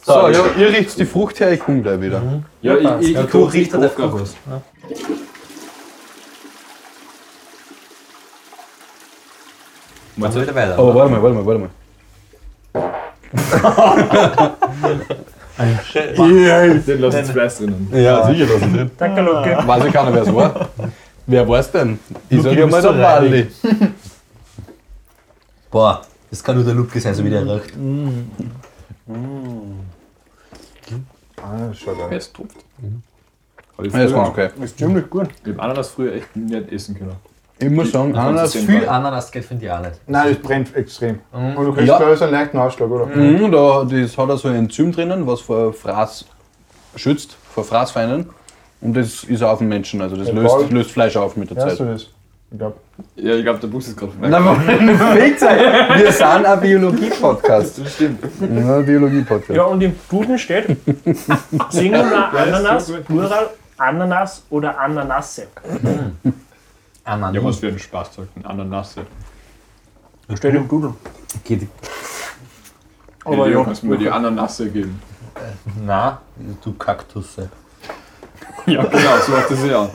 So, 0.02 0.28
ja, 0.28 0.44
ihr 0.58 0.68
riecht 0.68 0.98
die 0.98 1.04
Frucht 1.06 1.40
her, 1.40 1.52
ich 1.52 1.60
komme 1.60 1.82
gleich 1.82 2.00
wieder. 2.00 2.22
ja 2.62 2.74
ich, 2.76 3.08
ich, 3.08 3.14
Ja, 3.14 3.24
ich 3.24 3.34
riechst 3.34 3.74
ich 3.74 3.80
der 3.80 3.88
koch 3.88 3.96
grad 3.96 4.10
Frucht. 4.10 4.34
was. 4.46 4.60
Wir 10.16 10.34
wieder 10.42 10.54
weiter. 10.54 10.78
Aber 10.78 10.94
warte 10.94 11.10
mal, 11.12 11.22
warte 11.22 11.34
mal, 11.36 11.46
warte 11.46 11.60
mal. 11.60 11.70
Den 16.86 17.00
lass 17.00 17.14
jetzt 17.14 17.30
Fleiß 17.32 17.58
drinnen. 17.58 17.88
Ja, 17.92 18.26
sicher, 18.26 18.46
das 18.46 18.62
ist 18.62 18.74
drin. 18.74 18.90
Danke, 18.98 19.20
Luke. 19.22 19.58
Weiß 19.66 19.84
ich 19.84 19.92
keiner, 19.92 20.14
wer 20.14 20.22
es 20.22 20.34
war. 20.34 20.68
Wer 21.30 21.46
war 21.48 21.60
es 21.60 21.70
denn? 21.70 21.96
Ich 22.28 22.42
sag 22.42 22.56
du 22.56 22.66
mal 22.66 22.82
der 22.82 22.92
so 22.92 22.98
Wally. 22.98 23.46
Boah, 25.70 26.02
das 26.28 26.42
kann 26.42 26.56
nur 26.56 26.64
der 26.64 26.74
Luke 26.74 26.98
sein, 27.00 27.14
so 27.14 27.24
wie 27.24 27.30
der 27.30 27.46
riecht. 27.46 27.72
Ah, 31.36 31.72
schaut 31.72 31.98
Ja, 31.98 32.06
aus. 32.06 32.12
es 32.12 32.32
tropft. 32.32 32.56
Aber 33.76 33.86
ich 33.86 33.92
Ja, 33.92 34.02
das 34.02 34.12
war 34.12 34.28
okay. 34.28 34.48
Ist 34.60 34.76
ziemlich 34.76 35.08
gut. 35.08 35.28
Ich 35.44 35.52
hab 35.52 35.62
Ananas 35.62 35.90
früher 35.90 36.14
echt 36.14 36.34
nicht 36.34 36.72
essen 36.72 36.98
können. 36.98 37.12
Ich 37.60 37.70
muss 37.70 37.92
sagen, 37.92 38.16
Ananas. 38.16 38.54
Viel 38.54 38.88
Ananas 38.88 39.30
geht 39.30 39.44
finde 39.44 39.66
ich 39.66 39.70
auch 39.70 39.80
nicht. 39.80 40.00
Nein, 40.08 40.30
das 40.34 40.42
brennt 40.42 40.74
extrem. 40.74 41.20
Und 41.30 41.64
du 41.64 41.72
kriegst 41.74 41.86
Ja. 41.88 41.98
da 42.00 42.16
so 42.16 42.24
einen 42.24 42.32
leichten 42.32 42.58
Ausschlag, 42.58 42.90
oder? 42.90 43.06
Mhm, 43.06 43.52
da, 43.52 43.84
das 43.84 44.18
hat 44.18 44.30
also 44.30 44.48
ein 44.48 44.56
Enzym 44.56 44.90
drinnen, 44.90 45.24
was 45.28 45.42
vor 45.42 45.72
Fraß 45.72 46.24
schützt, 46.96 47.36
vor 47.54 47.62
Fraßfeinden. 47.62 48.30
Und 48.80 48.94
das 48.94 49.24
ist 49.24 49.42
auch 49.42 49.50
auf 49.52 49.58
den 49.58 49.68
Menschen, 49.68 50.00
also 50.00 50.16
das 50.16 50.28
Ja, 50.28 50.34
löst, 50.34 50.70
löst 50.70 50.90
Fleisch 50.92 51.16
auf 51.16 51.36
mit 51.36 51.50
der 51.50 51.58
Hörst 51.58 51.76
Zeit. 51.76 51.86
du 51.86 51.92
das? 51.92 52.02
Ich 52.52 52.58
glaube. 52.58 52.76
Ja, 53.16 53.34
ich 53.34 53.44
glaube, 53.44 53.58
der 53.60 53.68
Bus 53.68 53.88
ist 53.88 53.96
gerade 53.96 54.12
vorbei. 54.12 54.28
Na, 54.28 54.40
wir 55.96 56.12
sind 56.12 56.46
ein 56.46 56.60
Biologie-Podcast. 56.60 57.78
Das 57.78 57.94
stimmt. 57.94 58.20
Ja, 58.40 58.80
Biologie-Podcast. 58.80 59.56
Ja, 59.56 59.64
und 59.64 59.80
im 59.82 59.94
Duden 60.10 60.38
steht 60.38 60.66
Singular 61.70 62.32
Ananas, 62.34 62.92
Plural 63.06 63.50
Ananas 63.76 64.42
oder 64.50 64.78
Ananasse. 64.78 65.46
Ananas. 67.04 67.34
Ja, 67.34 67.44
was 67.44 67.56
für 67.58 67.68
ein 67.68 67.78
Spaß 67.78 68.14
sagt 68.16 68.36
ein 68.36 68.44
Ananasse. 68.44 69.02
Steht 70.34 70.54
im 70.54 70.68
Duden. 70.68 70.94
Geht. 71.44 71.68
Aber 73.24 73.48
ja, 73.48 73.58
ja, 73.58 73.64
kannst 73.64 73.82
du 73.82 73.86
mir 73.86 73.98
die 73.98 74.10
Ananasse 74.10 74.68
geben. 74.70 75.00
Nein, 75.86 76.14
du 76.62 76.72
Kaktusse. 76.74 77.48
Ja, 78.66 78.82
genau, 78.84 79.16
so 79.26 79.36
hat 79.36 79.50
das 79.50 79.64
ja. 79.66 79.88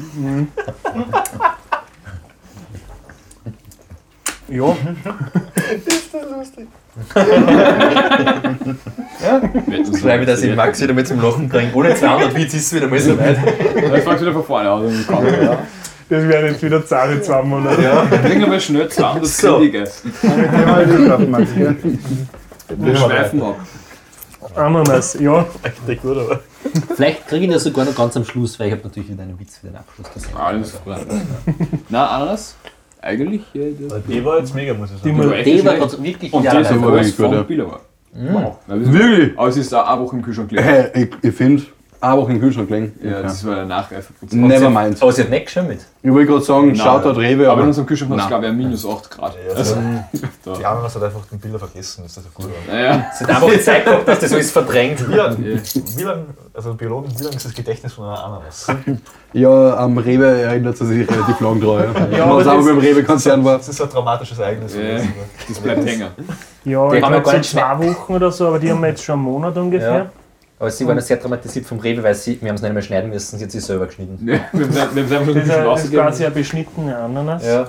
ja, 9.22 9.41
Schreibe 10.00 10.24
ich 10.24 10.28
das 10.30 10.41
in 10.41 10.56
Max 10.56 10.82
wieder 10.82 10.94
mit 10.94 11.08
zum 11.08 11.22
Lachen 11.22 11.50
bringen. 11.50 11.72
Ohne 11.74 11.96
200 11.96 12.36
Witz 12.36 12.54
ist 12.54 12.68
es 12.68 12.74
wieder 12.74 12.88
mal 12.88 13.00
so 13.00 13.18
weit. 13.18 13.38
Ich 13.98 14.04
fang's 14.04 14.22
wieder 14.22 14.34
von 14.34 14.44
vorne 14.44 14.70
an. 14.70 14.86
und 14.86 15.08
kann- 15.08 15.26
das 16.08 16.28
werden 16.28 16.52
jetzt 16.52 16.62
wieder 16.62 16.86
zahre 16.86 17.20
zwei 17.22 17.41
Monate. 17.41 17.82
Ja, 17.82 18.04
bring 18.22 18.44
aber 18.44 18.60
schnell 18.60 18.88
zusammen, 18.89 19.22
das 19.22 19.38
So. 19.38 19.58
so. 19.58 19.63
ich 19.63 19.74
essen. 19.74 20.13
Mit 20.22 20.52
dem 20.54 20.65
habe 20.68 20.84
ich 20.84 20.89
geschlafen, 20.98 21.32
Max. 21.32 21.50
gell? 21.56 21.76
Wir 22.78 22.96
schweifen 22.96 23.41
ab. 23.41 23.56
Ananas, 24.56 25.18
ja. 25.20 25.46
Vielleicht 26.95 27.28
kriege 27.28 27.45
ich 27.45 27.51
das 27.51 27.63
sogar 27.63 27.86
noch 27.86 27.95
ganz 27.95 28.15
am 28.17 28.25
Schluss, 28.25 28.60
weil 28.60 28.67
ich 28.67 28.73
habe 28.73 28.84
natürlich 28.84 29.10
wieder 29.10 29.23
einen 29.23 29.39
Witz 29.39 29.58
für 29.58 29.67
den 29.67 29.75
Abschluss 29.78 30.12
gesehen. 30.13 30.36
Alles 30.38 30.82
klar. 30.84 30.99
Na, 31.89 32.08
Ananas? 32.08 32.56
Eigentlich, 33.01 33.41
ja, 33.54 33.63
das 33.88 34.01
Die 34.08 34.25
war 34.25 34.39
jetzt 34.39 34.56
mega, 34.56 34.73
muss 34.73 34.89
ich 34.91 35.01
Die 35.01 35.10
sagen. 35.10 35.32
echt 35.34 35.45
Der 35.47 35.65
war 35.65 35.75
gerade 35.75 36.04
wirklich 36.04 36.34
Und 36.34 36.45
das 36.45 36.67
aber 36.71 36.82
war 36.93 37.04
von 37.04 37.32
gut. 37.47 37.47
Wow. 38.13 38.58
Das- 38.67 38.91
Wirklich? 38.91 39.38
Aber 39.38 39.47
es 39.49 39.58
ist 39.58 39.71
da 39.71 39.84
eine 39.84 40.01
Woche 40.01 40.15
im 40.15 40.21
Kühlschrank 40.21 40.49
gelegen. 40.49 40.67
Hey, 40.67 40.89
ich, 41.04 41.10
ich 41.30 41.36
finde, 41.36 41.63
eine 42.06 42.22
Woche 42.22 42.32
im 42.32 42.39
Kühlschrank 42.39 42.70
legen. 42.70 42.94
Ja, 43.04 43.12
Okay. 43.13 43.24
das 43.24 43.46
war 43.46 43.56
der 43.56 43.65
Nachreifeprozess. 43.65 44.34
Never 44.38 44.70
mind. 44.70 45.02
Aber 45.02 45.12
sie 45.12 45.22
hat 45.24 45.30
nicht 45.30 45.46
geschimmelt. 45.46 45.80
Ich 46.04 46.12
wollte 46.12 46.32
gerade 46.32 46.44
sagen, 46.46 46.68
Nein. 46.68 46.76
Shoutout 46.76 47.20
Rewe, 47.20 47.44
Aber 47.46 47.54
aber 47.54 47.62
in 47.62 47.68
unserem 47.68 47.88
Kühlschrank 47.88 48.12
war 48.12 48.20
es, 48.20 48.28
glaube 48.28 48.48
ich, 48.48 48.54
minus 48.54 48.86
8 48.88 49.10
Grad. 49.12 49.34
Also, 49.56 49.76
die 50.60 50.65
Ananas 50.65 50.96
hat 50.96 51.04
einfach 51.04 51.26
den 51.26 51.39
Bilder 51.39 51.58
vergessen, 51.60 52.04
das 52.04 52.15
ist 52.18 52.24
so 52.24 52.30
gut. 52.34 52.52
Naja, 52.72 53.06
Sie 53.18 53.24
hat 53.26 53.30
einfach 53.44 53.60
Zeit 53.63 53.86
gehabt, 53.86 54.08
dass 54.08 54.20
das 54.20 54.34
alles 54.34 54.52
verdrängt. 54.52 55.10
Wie 55.10 55.13
lang, 55.15 55.38
wie 55.39 56.04
lang, 56.04 56.26
also 56.54 56.74
Biologen, 56.76 57.12
wie 57.18 57.24
lang 57.24 57.34
ist 57.34 57.46
das 57.46 57.54
Gedächtnis 57.54 57.94
von 57.94 58.06
einer 58.06 58.24
Ananas? 58.24 58.68
ja, 59.34 59.78
am 59.78 59.98
Rewe 59.98 60.41
erinnert 60.41 60.78
sie 60.78 60.86
sich 60.86 61.10
relativ 61.10 61.39
lang 61.39 61.60
dran. 61.60 61.86
Ja. 62.12 62.18
Ja, 62.18 62.24
aber 62.26 62.38
Was 62.38 62.48
aber 62.48 62.58
das- 62.58 62.65
beim 62.68 62.78
Rewe-Konzern 62.80 63.44
war. 63.44 63.58
Das 63.58 63.70
ist 63.70 63.82
ein 63.82 63.89
traumatisches 63.89 64.38
Ereignis. 64.38 64.76
Ja. 64.76 64.82
das 65.48 65.60
bleibt 65.60 65.86
hängen. 65.86 66.02
ja, 66.65 66.89
Die 66.89 66.98
ich 66.98 67.04
haben 67.04 67.13
ja 67.13 67.20
glaube 67.20 67.38
nicht 67.39 67.50
zwei 67.50 67.80
Wochen 67.80 68.13
oder 68.13 68.32
so, 68.32 68.48
aber 68.48 68.60
die 68.60 68.70
haben 68.72 68.82
wir 68.82 68.89
jetzt 68.89 69.04
schon 69.04 69.13
einen 69.13 69.24
Monat 69.24 69.58
ungefähr. 69.58 70.12
Aber 70.58 70.72
sie 70.72 70.88
waren 70.88 71.00
sehr 71.02 71.20
traumatisiert 71.20 71.65
vom 71.65 71.80
Rewe, 71.80 72.02
weil 72.02 72.15
sie, 72.15 72.41
wir 72.41 72.48
haben 72.50 72.56
es 72.56 72.62
nicht 72.62 72.74
mehr 72.74 72.82
schneiden 72.82 73.10
müssen, 73.10 73.38
sie 73.38 73.44
hat 73.44 73.52
sich 73.52 73.63
selber 73.63 73.88
geschnitten. 73.88 74.26
Wir 74.26 74.39
haben 74.52 74.70
es 74.70 74.78
einfach 74.78 75.26
schon 75.26 75.38
ein 75.38 75.48
Das 75.48 75.84
ist, 75.84 75.94
quasi 75.94 76.26
eine 76.26 76.34
beschnittene 76.34 76.98
Ananas. 76.98 77.46
Ja. 77.46 77.68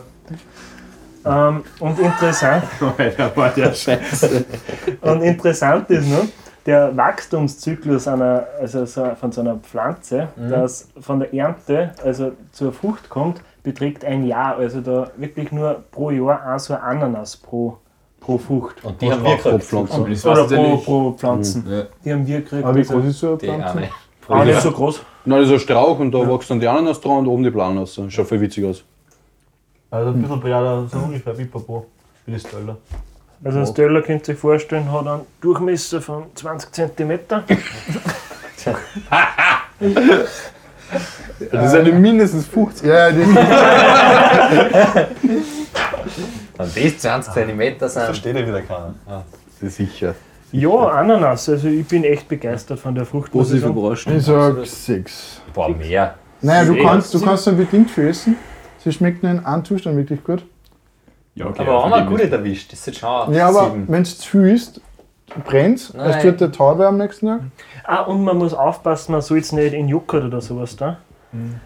Ähm, 1.25 1.65
und 1.81 1.99
interessant, 1.99 2.65
war 3.35 3.51
der 3.51 3.73
Scheiße. 3.73 4.45
und 5.01 5.23
interessant 5.23 5.91
ist 5.91 6.07
nur, 6.07 6.29
der 6.67 6.97
Wachstumszyklus 6.97 8.09
einer, 8.09 8.47
also 8.61 8.85
so, 8.85 9.15
von 9.15 9.33
so 9.33 9.41
einer 9.41 9.57
Pflanze, 9.57 10.29
das 10.37 10.89
von 11.01 11.21
der 11.21 11.33
Ernte 11.33 11.93
also 12.05 12.33
zur 12.51 12.73
Frucht 12.73 13.09
kommt, 13.09 13.41
beträgt 13.63 14.05
ein 14.05 14.27
Jahr. 14.27 14.57
Also 14.57 14.81
da 14.81 15.11
wirklich 15.17 15.53
nur 15.53 15.85
pro 15.91 16.11
Jahr 16.11 16.45
ein 16.45 16.59
so 16.59 16.75
ein 16.75 16.81
Ananas 16.81 17.37
pro, 17.37 17.79
pro 18.27 18.39
Frucht. 18.39 18.85
Und 18.85 19.01
die 19.01 19.11
haben 19.11 19.23
wir 19.23 19.37
Pro 19.37 19.53
gekriegt. 19.53 19.65
Pflanze. 19.65 20.05
Das 20.09 20.27
Oder 20.27 20.47
ja 20.47 20.57
pro, 20.57 20.77
pro 20.79 21.13
Pflanzen. 21.13 21.65
Ja. 21.71 21.85
Die 22.05 22.13
haben 22.13 22.27
wir 22.27 22.41
gekriegt. 22.41 22.65
Aber 22.65 22.75
wie 22.75 22.81
also 22.81 22.95
groß 22.95 23.05
ist 23.07 23.21
so 23.21 23.29
eine 23.29 23.39
Pflanze? 23.39 23.89
Auch 24.29 24.45
nicht 24.45 24.61
so 24.61 24.73
groß. 24.73 25.01
Nein, 25.25 25.39
das 25.41 25.49
ist 25.49 25.55
ein 25.55 25.61
Strauch 25.61 25.99
und 26.01 26.13
da 26.13 26.19
wächst 26.29 26.51
dann 26.51 26.59
die 26.61 26.67
Ananas 26.67 27.01
dran 27.01 27.19
und 27.19 27.29
oben 27.29 27.45
die 27.45 27.51
blauen 27.51 27.79
raus. 27.79 28.01
Schaut 28.09 28.27
voll 28.27 28.41
witzig 28.41 28.65
aus. 28.65 28.83
Also 29.91 30.11
ein 30.11 30.21
bisschen 30.21 30.41
breiter, 30.41 30.87
so 30.91 30.99
ungefähr 30.99 31.39
wie 31.39 31.45
Popo, 31.45 31.87
wie 32.27 32.33
die 32.33 32.41
Stöller. 32.41 32.77
Also 33.45 33.61
ein 33.61 33.67
Stöller 33.67 34.03
könnt 34.03 34.27
ihr 34.27 34.35
euch 34.35 34.41
vorstellen, 34.41 34.91
hat 34.91 35.07
einen 35.07 35.21
Durchmesser 35.41 36.01
von 36.01 36.25
20 36.35 36.73
cm. 36.73 37.19
Das 41.53 41.67
ist 41.67 41.75
eine 41.75 41.93
mindestens 41.93 42.47
50. 42.47 42.89
Ja, 42.89 43.11
Und 46.59 46.77
das 46.77 46.99
20 46.99 47.33
cm 47.33 47.61
sind. 47.79 47.91
Versteht 47.91 48.37
ja 48.37 48.47
wieder 48.47 48.63
keiner. 48.63 48.95
Sicher. 49.61 50.15
Ja, 50.53 50.71
Ananas. 50.71 51.49
Also 51.49 51.69
ich 51.69 51.87
bin 51.87 52.05
echt 52.05 52.29
begeistert 52.29 52.79
von 52.79 52.95
der 52.95 53.05
Frucht. 53.05 53.33
Positiv 53.33 53.67
überrascht. 53.67 54.09
ich 54.09 54.25
sag 54.25 54.65
6. 54.65 55.43
Boah, 55.53 55.69
mehr. 55.71 56.15
Naja, 56.41 56.65
du 56.65 56.83
kannst, 56.83 57.13
du 57.13 57.21
kannst 57.21 57.47
dann 57.47 57.57
bedingt 57.57 57.91
für 57.91 58.09
essen. 58.09 58.37
Sie 58.79 58.93
schmeckt 58.93 59.23
nur 59.23 59.33
in 59.33 59.45
einem 59.45 59.65
Zustand 59.65 59.97
wirklich 59.97 60.23
gut. 60.23 60.45
Ja, 61.35 61.47
okay. 61.47 61.63
Aber 61.63 61.85
haben 61.85 61.91
wir 61.91 62.05
gut 62.05 62.21
erwischt. 62.21 62.73
Das 62.73 62.87
ist 62.87 62.99
schon 62.99 63.35
Ja, 63.35 63.49
aber 63.49 63.75
wenn 63.89 64.03
es 64.03 64.19
zu 64.19 64.31
viel 64.31 64.55
ist, 64.55 64.81
brennt 65.45 65.79
es. 65.79 65.93
Nein. 65.93 66.11
Es 66.11 66.23
tut 66.23 66.41
der 66.41 66.53
Taube 66.53 66.87
am 66.87 66.97
nächsten 66.97 67.27
Tag. 67.27 67.41
Ah, 67.85 68.03
und 68.03 68.25
man 68.25 68.39
muss 68.39 68.55
aufpassen, 68.55 69.13
man 69.13 69.23
soll 69.23 69.39
es 69.39 69.53
nicht 69.53 69.75
in 69.75 69.89
Joghurt 69.89 70.25
oder 70.25 70.41
sowas 70.41 70.77
da. 70.77 70.99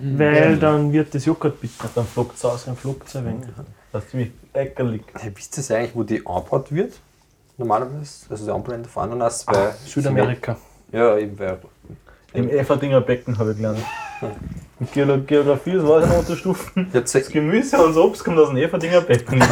Weil 0.00 0.56
dann 0.56 0.92
wird 0.92 1.14
das 1.14 1.26
Joghurt 1.26 1.60
bitter. 1.60 1.88
Dann 1.94 2.06
flockt 2.06 2.36
es 2.36 2.44
aus. 2.44 2.64
Dann 2.64 2.76
flockt 2.76 3.06
es 3.06 3.16
ein 3.16 3.26
wenig. 3.26 3.48
Das 3.92 4.04
ist 4.04 4.14
wie 4.16 4.32
eckerlig. 4.52 5.02
Hey, 5.18 5.32
wisst 5.34 5.70
ihr 5.70 5.76
eigentlich, 5.76 5.94
wo 5.94 6.02
die 6.02 6.26
angebaut 6.26 6.72
wird? 6.72 7.00
Normalerweise? 7.56 8.26
Also 8.30 8.44
die 8.46 8.50
Anbauländer 8.50 8.88
von 8.88 9.04
Ananas? 9.04 9.46
Weil 9.46 9.74
Südamerika. 9.84 10.56
Ja, 10.92 11.16
eben, 11.18 11.38
weil. 11.38 11.58
Im 12.32 12.48
Efferdinger 12.48 13.00
Becken 13.00 13.36
habe 13.38 13.50
ich 13.50 13.56
gelernt. 13.56 13.80
Geografie, 14.92 15.72
das 15.74 15.86
war 15.86 16.00
der 16.00 16.18
Unterstufen. 16.20 16.88
Ja, 16.92 17.00
Das 17.00 17.28
Gemüse 17.28 17.76
und 17.76 17.90
das 17.90 17.96
Obst 17.98 18.24
kommt 18.24 18.38
aus 18.38 18.48
dem 18.48 18.56
Efferdinger 18.58 19.00
Becken. 19.02 19.38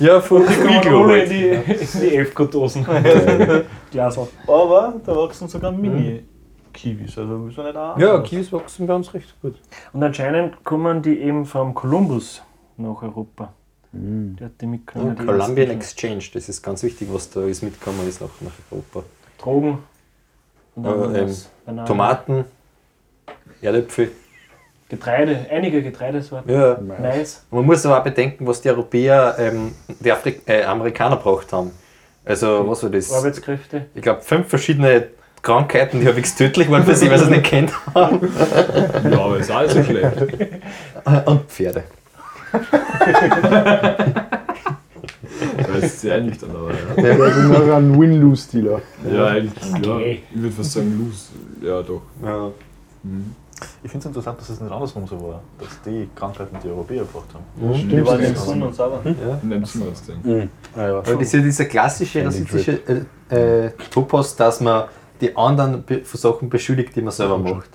ja 0.00 0.20
von 0.20 0.42
Die 0.46 0.88
alle 0.88 1.22
in 1.22 1.30
die, 1.30 1.48
in 1.48 2.00
die 2.00 2.16
Efko-Dosen. 2.16 2.84
Glasl. 3.92 4.26
Aber 4.48 4.94
da 5.04 5.14
wachsen 5.14 5.46
sogar 5.48 5.70
Mini 5.70 6.24
Kiwis. 6.72 7.18
Also 7.18 7.38
müssen 7.38 7.56
wir 7.56 7.64
nicht 7.64 7.76
auch. 7.76 7.98
Ja, 7.98 8.18
Kiwis 8.20 8.52
wachsen 8.52 8.86
bei 8.86 8.94
uns 8.94 9.12
recht 9.14 9.34
gut. 9.40 9.56
Und 9.92 10.02
anscheinend 10.02 10.64
kommen 10.64 11.02
die 11.02 11.20
eben 11.20 11.44
vom 11.46 11.74
Kolumbus 11.74 12.42
nach 12.78 13.02
Europa. 13.02 13.52
Der 13.92 14.46
hat 14.46 14.60
die 14.60 14.66
mitgenommen. 14.66 15.16
die 15.16 15.24
Columbian 15.24 15.68
ersten 15.68 15.80
Exchange, 15.80 16.24
das 16.34 16.48
ist 16.48 16.62
ganz 16.62 16.82
wichtig, 16.82 17.08
was 17.10 17.30
da 17.30 17.44
ist 17.44 17.62
mitgekommen 17.62 18.06
ist 18.06 18.20
nach, 18.20 18.28
nach 18.40 18.52
Europa. 18.70 19.04
Drogen. 19.38 19.78
Und 20.74 21.14
Äh, 21.14 21.26
ähm, 21.66 21.86
Tomaten, 21.86 22.44
Erdäpfel. 23.62 24.10
Getreide, 24.88 25.46
einige 25.50 25.82
Getreidesorten. 25.82 26.52
Ja. 26.52 26.78
Mais. 26.80 27.44
Man 27.50 27.64
muss 27.64 27.84
aber 27.86 27.98
auch 27.98 28.04
bedenken, 28.04 28.46
was 28.46 28.60
die 28.60 28.68
Europäer, 28.68 29.34
ähm, 29.38 29.74
die 29.88 30.12
Afri 30.12 30.40
äh, 30.46 30.62
Amerikaner 30.62 31.16
braucht 31.16 31.52
haben. 31.52 31.72
Also, 32.24 32.68
was 32.68 32.82
war 32.82 32.90
das? 32.90 33.12
Arbeitskräfte. 33.12 33.86
Ich 33.94 34.02
glaube, 34.02 34.20
fünf 34.20 34.48
verschiedene 34.48 35.08
Krankheiten, 35.42 36.00
die 36.00 36.06
halbwegs 36.06 36.36
tödlich 36.36 36.70
waren 36.70 36.84
für 36.84 36.94
sie, 36.94 37.10
weil 37.10 37.18
sie 37.18 37.24
es 37.24 37.30
nicht 37.30 37.44
kennt 37.44 37.72
haben. 37.94 38.20
Ja, 39.10 39.20
aber 39.20 39.38
ist 39.38 39.50
alles 39.50 39.74
so 39.74 39.82
schlecht. 39.82 40.16
Und 41.26 41.50
Pferde. 41.50 41.84
Das 45.58 45.82
ist 45.84 46.00
sehr 46.00 46.20
nüchtern, 46.20 46.50
aber 46.50 46.70
ja. 46.70 47.02
Der 47.16 47.26
ist 47.26 47.36
noch 47.44 47.74
ein 47.76 47.98
Win-Lose-Dealer. 48.00 48.80
Ja, 49.12 49.26
eigentlich, 49.26 49.86
ja, 49.86 49.98
ich 50.00 50.22
würde 50.34 50.50
fast 50.56 50.72
sagen, 50.72 50.98
lose. 50.98 51.26
Ja, 51.66 51.82
doch. 51.82 52.02
Ja. 52.22 52.50
Ich 53.82 53.90
finde 53.90 54.02
es 54.02 54.06
interessant, 54.06 54.38
dass 54.40 54.48
es 54.50 54.60
nicht 54.60 54.70
andersrum 54.72 55.06
so 55.06 55.20
war, 55.20 55.40
dass 55.58 55.80
die 55.86 56.08
Krankheiten 56.14 56.56
die 56.62 56.68
Europäer 56.68 57.04
gebracht 57.04 57.28
haben. 57.32 57.74
Stimmt, 57.74 57.92
Die 57.92 58.06
waren 58.06 58.18
das 58.20 58.28
im 58.28 58.34
ist- 58.34 58.44
Sonn 58.44 58.62
und 58.62 58.74
sauber. 58.74 59.00
In 59.42 59.50
dem 59.50 59.64
Zimmer 59.64 59.86
hast 59.90 60.08
du 60.08 60.12
gesehen. 60.22 60.50
Weil 60.74 61.16
diese, 61.18 61.40
dieser 61.42 61.64
klassische 61.64 62.24
rassistische 62.26 62.80
äh, 63.30 63.66
äh, 63.66 63.70
Topos, 63.90 64.36
dass 64.36 64.60
man 64.60 64.84
die 65.20 65.34
anderen 65.36 65.82
be 65.82 66.02
Sachen 66.04 66.48
beschuldigt, 66.50 66.94
die 66.96 67.02
man 67.02 67.12
selber 67.12 67.38
macht. 67.38 67.70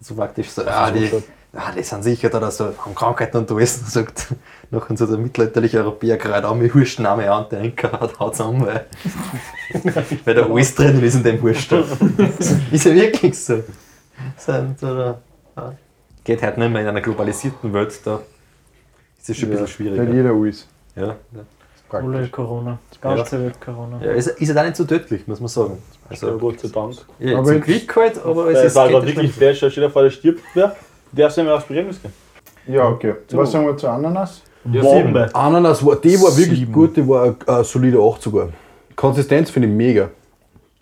So 0.00 0.14
praktisch 0.14 0.50
so, 0.50 0.64
ah, 0.64 0.90
die, 0.90 1.10
ah, 1.52 1.72
die 1.76 1.82
sind 1.82 2.02
sicher 2.02 2.28
da, 2.28 2.50
so, 2.50 2.66
haben 2.66 2.94
Krankheiten 2.94 3.38
und 3.38 3.50
alles. 3.50 3.78
Und 3.78 3.88
sagt 3.90 4.34
nachher 4.70 4.96
so 4.96 5.06
der 5.06 5.18
mittelalterliche 5.18 5.78
Europäer 5.78 6.16
gerade 6.16 6.46
an, 6.46 6.58
mir 6.58 6.72
hurscht 6.72 7.00
Name 7.00 7.30
an, 7.30 7.46
der 7.50 7.60
Enker 7.60 7.92
hat 8.00 8.18
haut's 8.18 8.40
an, 8.40 8.64
weil, 8.64 8.86
weil 10.24 10.34
da 10.34 10.46
alles 10.46 10.74
drin 10.74 11.02
ist 11.02 11.14
in 11.14 11.22
dem 11.22 11.42
Wurst. 11.42 11.72
ist 12.70 12.84
ja 12.84 12.94
wirklich 12.94 13.38
so. 13.38 13.62
Sind, 14.36 14.82
oder, 14.82 15.20
ja. 15.56 15.74
Geht 16.24 16.42
halt 16.42 16.58
nicht 16.58 16.70
mehr 16.70 16.82
in 16.82 16.88
einer 16.88 17.00
globalisierten 17.00 17.72
Welt, 17.72 17.98
da 18.04 18.20
ist 19.18 19.30
es 19.30 19.36
schon 19.36 19.48
ein 19.48 19.50
bisschen 19.52 19.64
Nicht 19.64 19.74
schwieriger. 19.74 20.12
jeder 20.12 20.30
alles. 20.30 20.66
Ja, 20.94 21.06
ja. 21.06 21.16
Alle 21.90 22.28
Corona. 22.28 22.78
Das 22.90 23.00
ganze 23.00 23.42
Welt 23.44 23.60
Corona. 23.60 23.98
Ja, 24.04 24.12
ist, 24.12 24.26
ist 24.28 24.48
ja 24.54 24.60
auch 24.60 24.64
nicht 24.66 24.76
so 24.76 24.84
tödlich, 24.84 25.26
muss 25.26 25.40
man 25.40 25.48
sagen. 25.48 25.78
Ja, 26.04 26.10
Also, 26.10 26.38
Gott 26.38 26.60
sei 26.60 26.68
Dank. 26.68 26.94
ja, 27.18 27.38
Aber 27.38 27.46
zum 27.48 27.60
Glück 27.60 27.96
halt, 27.96 28.24
aber 28.24 28.50
es 28.50 28.58
Es 28.58 28.64
ist 28.66 28.74
gerade 28.74 29.04
nicht 29.06 29.16
wirklich 29.16 29.38
der, 29.38 29.54
stell 29.54 29.70
dir 29.70 29.90
vor, 29.90 30.02
der 30.02 30.10
stirbt 30.10 30.42
wer. 30.54 30.76
Der 31.12 31.30
soll 31.30 31.44
mir 31.44 31.54
aufs 31.54 31.64
Begräbnis 31.66 32.00
gehen. 32.02 32.12
Ja, 32.66 32.86
okay. 32.88 33.14
Was 33.32 33.50
sagen 33.50 33.66
wir 33.66 33.76
zu 33.76 33.88
Ananas? 33.88 34.42
Ja, 34.70 34.82
Bombe. 34.82 35.34
Ananas, 35.34 35.84
war, 35.84 35.96
die 35.96 36.20
war 36.20 36.36
wirklich 36.36 36.58
Sieben. 36.58 36.72
gut, 36.72 36.94
die 36.96 37.08
war 37.08 37.34
eine 37.46 37.64
solide 37.64 37.98
8 37.98 38.20
sogar. 38.22 38.48
Konsistenz 38.94 39.48
finde 39.50 39.68
ich 39.68 39.74
mega. 39.74 40.10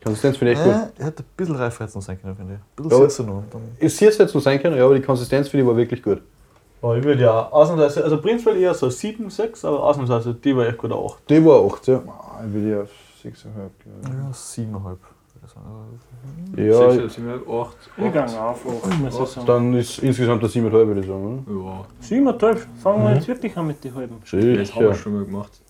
Konsistenz 0.02 0.36
finde 0.36 0.52
ich 0.54 0.58
echt 0.58 0.66
gut. 0.66 0.74
Äh, 0.74 1.00
er 1.00 1.06
hätte 1.06 1.22
ein 1.22 1.26
bisschen 1.36 1.54
reifer 1.56 1.84
jetzt 1.84 1.94
noch 1.94 2.02
sein 2.02 2.20
können, 2.20 2.34
finde 2.36 2.54
ich. 2.54 2.58
Ein 2.84 2.90
Ja, 2.90 2.96
bisschen 2.98 3.10
sitzer 3.10 3.22
noch. 3.24 3.36
und 3.38 3.44
Dann 3.54 3.62
Ist 3.78 4.00
jetzt 4.00 4.18
jetzt 4.18 4.34
noch 4.34 4.40
sein 4.42 4.60
können, 4.60 4.76
ja, 4.76 4.84
aber 4.84 4.94
die 4.96 5.02
Konsistenz 5.02 5.48
finde 5.48 5.62
ich 5.64 5.68
war 5.68 5.76
wirklich 5.76 6.02
gut. 6.02 6.20
Aber 6.82 6.96
ich 6.98 7.04
würde 7.04 7.22
ja 7.22 7.48
ausnahmsweise, 7.48 8.04
also 8.04 8.20
prinzipiell 8.20 8.56
eher 8.58 8.74
so 8.74 8.88
7, 8.90 9.30
6, 9.30 9.64
aber 9.64 9.82
ausnahmsweise 9.82 10.34
die 10.34 10.56
war 10.56 10.66
echt 10.66 10.78
gut 10.78 10.92
8. 10.92 11.28
Die 11.30 11.44
war 11.44 11.64
8, 11.64 11.86
ja. 11.88 12.02
Ah, 12.06 12.42
Ich 12.46 12.54
will 12.54 12.68
ja 12.70 12.82
auf 12.82 12.90
6,5. 13.24 13.46
ja, 14.04 14.32
siebeneinhalb. 14.32 14.98
würde 15.34 15.46
ich 15.46 15.52
sagen. 15.52 16.00
Ja, 16.56 16.90
Sechs, 16.92 17.14
sieben, 17.14 17.28
acht, 17.30 17.76
Ich 17.96 18.04
acht. 18.04 18.12
gehe 18.12 18.42
auf, 18.42 18.66
acht, 18.66 18.98
muss 19.00 19.18
ich 19.20 19.26
sagen. 19.28 19.46
dann 19.46 19.74
ist 19.74 19.98
insgesamt 20.00 20.42
der 20.42 20.50
7,5 20.50 20.70
würde 20.86 21.00
ich 21.00 21.06
sagen. 21.06 21.46
Ja, 21.48 21.84
Siebeneinhalb. 22.00 22.66
Fangen 22.82 23.02
wir 23.04 23.14
jetzt 23.14 23.28
wirklich 23.28 23.56
an 23.56 23.66
mit 23.66 23.82
den 23.82 23.94
halben. 23.94 24.16
das 24.20 24.32
haben 24.32 24.42
wir 24.42 24.64
Sicher. 24.64 24.94
schon 24.94 25.14
mal 25.14 25.24
gemacht. 25.24 25.60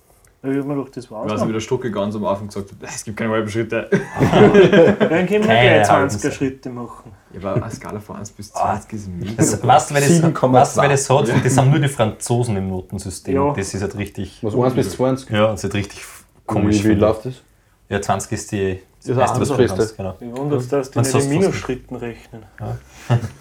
Da 0.46 0.52
wird 0.52 0.64
man 0.64 0.76
doch 0.76 0.88
das 0.88 1.10
war 1.10 1.26
Ich 1.26 1.32
weiß 1.32 1.40
nicht, 1.40 1.48
wie 1.48 1.52
der 1.54 1.60
Stocke 1.60 1.90
ganz 1.90 2.14
am 2.14 2.24
Anfang 2.24 2.46
gesagt 2.46 2.70
hat, 2.70 2.88
es 2.88 3.02
gibt 3.02 3.16
keine 3.16 3.32
halben 3.32 3.48
Schritte. 3.48 3.88
Dann 4.20 5.26
können 5.26 5.28
wir 5.28 5.40
Keine 5.40 5.78
gleich 5.78 5.90
halben 5.90 6.08
20er 6.08 6.30
Schritte 6.30 6.70
machen. 6.70 7.10
Ja, 7.32 7.50
aber 7.50 7.64
eine 7.64 7.74
Skala 7.74 7.98
von 7.98 8.16
1 8.16 8.30
bis 8.30 8.52
20 8.52 8.92
ist 8.92 9.08
mega. 9.08 9.32
Das, 9.36 9.66
weißt 9.66 9.90
du, 9.90 9.94
wer 9.94 10.00
das, 10.02 10.22
7,2. 10.22 10.52
weißt, 10.52 11.10
hat? 11.10 11.44
Das 11.44 11.54
sind 11.54 11.70
nur 11.70 11.80
die 11.80 11.88
Franzosen 11.88 12.56
im 12.56 12.68
Notensystem. 12.68 13.34
Ja. 13.34 13.52
Das 13.54 13.74
ist 13.74 13.82
halt 13.82 13.98
richtig. 13.98 14.38
Was 14.42 14.54
1 14.54 14.74
bis 14.74 14.90
20? 14.90 15.30
Ja, 15.30 15.48
das 15.48 15.60
ist 15.60 15.64
halt 15.64 15.74
richtig 15.74 16.04
komisch. 16.46 16.84
Wie, 16.84 16.90
wie 16.90 16.92
ich. 16.92 16.98
läuft 16.98 17.26
das? 17.26 17.42
Ja, 17.88 18.00
20 18.00 18.32
ist 18.32 18.52
die. 18.52 18.78
Das 19.00 19.08
ist 19.08 19.16
meiste, 19.16 19.40
was 19.40 19.48
das 19.48 19.56
du 19.56 19.62
Beste. 19.62 19.76
kannst, 19.76 19.96
Genau. 19.96 20.14
Ich 20.20 20.36
wundere 20.40 20.60
es, 20.60 20.68
dass 20.68 20.90
die 20.92 20.98
nicht 21.00 21.14
in 21.14 21.28
Minusschritten 21.28 21.96
rechnen. 21.96 22.42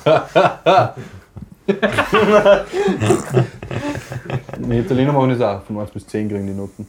Die 1.67 1.73
Italiener 4.77 5.13
machen 5.13 5.29
das 5.31 5.41
auch, 5.41 5.63
von 5.63 5.79
1 5.79 5.89
bis 5.91 6.05
10 6.07 6.29
kriegen 6.29 6.47
die 6.47 6.53
Noten. 6.53 6.87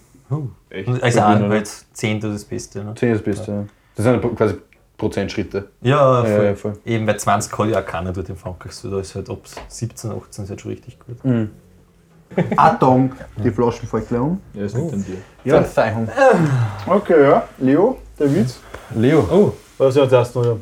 Echt? 0.71 0.89
Also 1.03 1.21
auch 1.21 1.25
halt 1.25 1.67
10 1.93 2.21
das 2.21 2.45
Beste. 2.45 2.85
Ne? 2.85 2.95
10 2.95 3.13
ist 3.13 3.19
das 3.19 3.25
Beste, 3.37 3.53
ja. 3.53 3.65
Das 3.95 4.05
sind 4.05 4.37
quasi 4.37 4.55
Prozentschritte. 4.97 5.69
Ja, 5.83 6.23
voll. 6.23 6.31
Ja, 6.31 6.43
ja, 6.43 6.55
voll. 6.55 6.73
Eben 6.85 7.07
bei 7.07 7.15
20 7.15 7.53
kann 7.53 7.71
ja 7.71 7.81
auch 7.81 7.87
keiner 7.87 8.13
dort 8.13 8.29
in 8.29 8.37
Frankreich. 8.37 8.73
So, 8.73 8.91
da 8.91 9.01
ist 9.01 9.15
halt 9.15 9.29
ab 9.31 9.41
17, 9.69 10.11
18 10.11 10.45
ist 10.45 10.51
halt 10.51 10.61
schon 10.61 10.71
richtig 10.73 10.99
gut. 11.01 11.17
Achtung, 12.57 13.13
die 13.43 13.51
Flaschen 13.51 13.87
fallen 13.89 14.07
gleich 14.09 14.21
um. 14.21 14.41
Ja, 14.53 14.63
es 14.65 14.75
liegt 14.75 14.93
an 14.93 15.05
dir. 15.05 15.17
Ja. 15.45 15.63
Verzeihung. 15.63 16.09
Okay, 16.87 17.23
ja. 17.23 17.49
Leo, 17.59 17.99
der 18.19 18.35
Witz. 18.35 18.59
Leo. 18.95 19.21
Oh, 19.31 19.53
Was 19.79 19.95
ist 19.97 20.11
jetzt 20.11 20.35
noch? 20.35 20.45
Ja. 20.45 20.57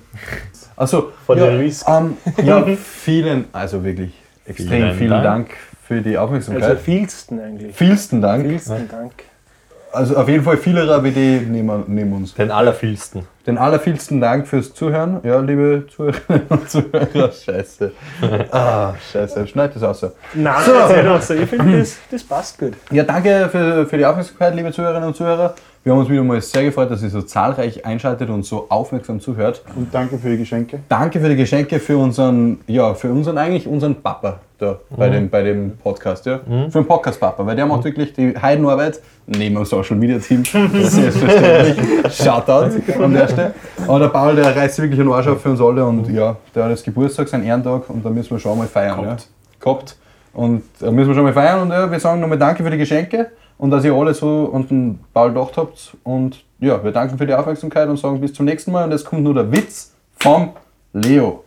Also, 0.77 1.13
Von 1.25 1.39
ja, 1.39 1.47
der 1.47 1.61
Whisky. 1.61 1.91
ähm, 1.91 2.17
ja, 2.45 2.65
vielen, 2.77 3.45
also 3.53 3.83
wirklich 3.83 4.13
extrem 4.45 4.69
vielen, 4.69 4.95
Vielen 4.95 5.11
Dank. 5.11 5.25
Dank. 5.25 5.51
für 5.83 6.03
die 6.03 6.17
Also 6.19 6.25
Aufmerksamkeit. 6.25 6.81
vielsten 6.81 7.39
eigentlich. 7.41 7.75
Vielsten 7.75 8.21
Dank. 8.21 8.47
Vielsten 8.47 8.89
Dank. 8.89 9.13
Also 9.95 10.17
auf 10.17 10.29
jeden 10.29 10.43
Fall 10.43 10.57
vieler 10.57 11.03
wie 11.05 11.11
die 11.13 11.47
neben, 11.49 11.85
neben 11.87 12.13
uns. 12.13 12.35
Den 12.35 12.51
allervielsten. 12.51 13.27
Den 13.47 13.59
allervielsten 13.59 14.21
Dank 14.21 14.49
fürs 14.49 14.75
Zuhören. 14.75 15.21
Ja, 15.23 15.39
liebe 15.41 15.87
Zuhörerinnen 15.95 16.47
und 16.49 16.69
Zuhörer. 16.69 17.31
Scheiße. 17.31 17.93
Ah, 18.51 18.95
scheiße. 19.13 19.47
Schneid 19.47 19.77
das 19.77 19.83
aus. 19.83 20.11
Nein, 20.35 20.55
so. 20.65 20.75
also, 20.75 21.35
ich 21.35 21.49
finde, 21.49 21.79
das, 21.79 21.97
das 22.11 22.25
passt 22.25 22.59
gut. 22.59 22.73
Ja, 22.91 23.05
danke 23.05 23.49
für, 23.51 23.87
für 23.87 23.97
die 23.97 24.05
Aufmerksamkeit, 24.05 24.55
liebe 24.55 24.73
Zuhörerinnen 24.73 25.09
und 25.09 25.17
Zuhörer. 25.17 25.55
Wir 25.85 25.93
haben 25.93 26.01
uns 26.01 26.09
wieder 26.09 26.25
mal 26.25 26.41
sehr 26.41 26.65
gefreut, 26.65 26.91
dass 26.91 27.03
ihr 27.03 27.11
so 27.11 27.21
zahlreich 27.21 27.85
einschaltet 27.85 28.31
und 28.31 28.47
so 28.47 28.69
aufmerksam 28.71 29.21
zuhört. 29.21 29.63
Und 29.77 29.93
danke 29.93 30.17
für 30.17 30.31
die 30.31 30.39
Geschenke. 30.39 30.81
Danke 30.89 31.21
für 31.21 31.29
die 31.29 31.37
Geschenke 31.37 31.79
für 31.79 31.99
unseren, 31.99 32.61
ja, 32.67 32.95
für 32.95 33.11
unseren 33.11 33.37
eigentlich 33.37 33.69
unseren 33.69 33.95
Papa 33.97 34.41
da 34.57 34.79
bei, 34.97 35.11
dem, 35.11 35.29
bei 35.29 35.43
dem 35.43 35.77
Podcast, 35.77 36.25
ja. 36.25 36.41
Für 36.71 36.79
den 36.79 36.87
Podcast-Papa, 36.87 37.45
weil 37.45 37.55
der 37.55 37.67
macht 37.67 37.85
wirklich 37.85 38.15
die 38.15 38.35
Heidenarbeit 38.35 39.03
neben 39.27 39.57
dem 39.57 39.65
Social 39.67 39.97
Media 39.97 40.19
Team. 40.19 40.43
Selbstverständlich. 40.73 42.17
Shoutout 42.17 43.03
an 43.03 43.13
der 43.13 43.29
Stelle. 43.29 43.55
Aber 43.87 43.99
der 43.99 44.09
Paul, 44.09 44.37
der 44.37 44.57
reißt 44.57 44.79
wirklich 44.79 44.99
einen 44.99 45.13
Arsch 45.13 45.27
auf 45.27 45.43
für 45.43 45.51
uns 45.51 45.61
alle 45.61 45.85
und 45.85 46.09
ja, 46.09 46.35
der 46.55 46.65
hat 46.65 46.71
jetzt 46.71 46.85
Geburtstag, 46.87 47.29
sein 47.29 47.45
Ehrentag 47.45 47.91
und 47.91 48.03
da 48.03 48.09
müssen 48.09 48.31
wir 48.31 48.39
schon 48.39 48.57
mal 48.57 48.67
feiern. 48.69 49.03
Ja. 49.03 49.17
Gehabt. 49.61 49.99
Und 50.33 50.63
da 50.81 50.91
müssen 50.91 51.09
wir 51.09 51.15
schon 51.15 51.25
mal 51.25 51.35
feiern 51.35 51.61
und 51.61 51.71
ja, 51.71 51.91
wir 51.91 52.01
sagen 52.01 52.23
nochmal 52.23 52.39
Danke 52.39 52.65
für 52.65 52.71
die 52.71 52.79
Geschenke 52.79 53.29
und 53.59 53.71
dass 53.71 53.85
ihr 53.85 53.95
alle 53.95 54.15
so 54.15 54.53
an 54.53 54.67
den 54.69 55.01
Paul 55.13 55.31
gedacht 55.31 55.57
habt. 55.57 55.97
Und 56.03 56.45
ja, 56.61 56.83
wir 56.83 56.93
danken 56.93 57.19
für 57.19 57.27
die 57.27 57.35
Aufmerksamkeit 57.35 57.89
und 57.89 57.99
sagen 57.99 58.21
bis 58.21 58.33
zum 58.33 58.47
nächsten 58.47 58.73
Mal. 58.73 58.85
Und 58.85 58.93
jetzt 58.93 59.05
kommt 59.05 59.23
nur 59.23 59.35
der 59.35 59.51
Witz 59.51 59.93
vom 60.17 60.55
Leo. 60.93 61.45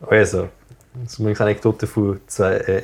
Also, 0.00 0.48
das 0.94 1.12
ist 1.12 1.18
übrigens 1.18 1.40
eine 1.40 1.50
Anekdote 1.50 1.86
von 1.86 2.20
zwei 2.26 2.54
äh, 2.54 2.82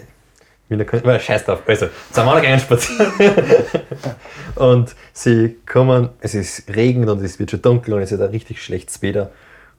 Wiener 0.68 0.85
Königin. 0.85 1.20
Scheiß 1.20 1.44
drauf. 1.44 1.62
Also, 1.66 1.88
zwei 2.11 2.40
gehen 2.40 2.59
spazieren. 2.59 3.12
und 4.57 4.94
sie 5.12 5.57
kommen, 5.66 6.11
es 6.20 6.35
ist 6.35 6.74
Regen 6.74 7.09
und 7.09 7.22
es 7.22 7.38
wird 7.38 7.50
schon 7.50 7.62
dunkel 7.62 7.94
und 7.94 8.03
es 8.03 8.12
ist 8.12 8.20
ein 8.20 8.31
richtig 8.31 8.62
schlechtes 8.62 9.03
Wetter. 9.03 9.31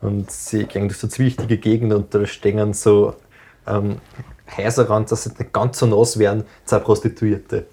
Und 0.02 0.30
sie 0.30 0.66
gehen 0.66 0.88
durch 0.88 1.00
so 1.00 1.08
zwichtige 1.08 1.58
Gegenden 1.58 1.98
und 1.98 2.14
da 2.14 2.26
stehen 2.26 2.74
so 2.74 3.16
ähm, 3.66 3.98
Häuser 4.58 4.90
ran, 4.90 5.06
dass 5.06 5.24
sie 5.24 5.32
nicht 5.38 5.54
ganz 5.54 5.80
so 5.80 5.88
nass 5.88 6.20
werden, 6.20 6.46
zwei 6.66 6.80
Prostituierte. 6.80 7.66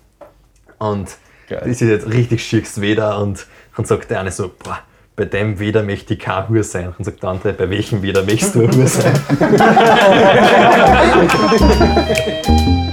Und 0.82 1.16
Geil. 1.48 1.60
das 1.60 1.80
ist 1.80 1.88
jetzt 1.88 2.08
richtig 2.08 2.44
schicks 2.44 2.80
Wetter 2.80 3.18
und 3.18 3.46
dann 3.76 3.86
sagt 3.86 4.10
der 4.10 4.20
eine 4.20 4.32
so, 4.32 4.48
boah, 4.48 4.80
bei 5.14 5.26
dem 5.26 5.60
Wetter 5.60 5.84
möchte 5.84 6.14
ich 6.14 6.20
kein 6.20 6.48
Hure 6.48 6.64
sein. 6.64 6.88
Und 6.88 6.96
dann 6.98 7.04
sagt 7.04 7.22
der 7.22 7.30
andere, 7.30 7.52
bei 7.52 7.70
welchem 7.70 8.02
Wetter 8.02 8.24
möchtest 8.24 8.56
du 8.56 8.62
ein 8.62 8.74
Hure 8.74 8.88
sein? 8.88 9.12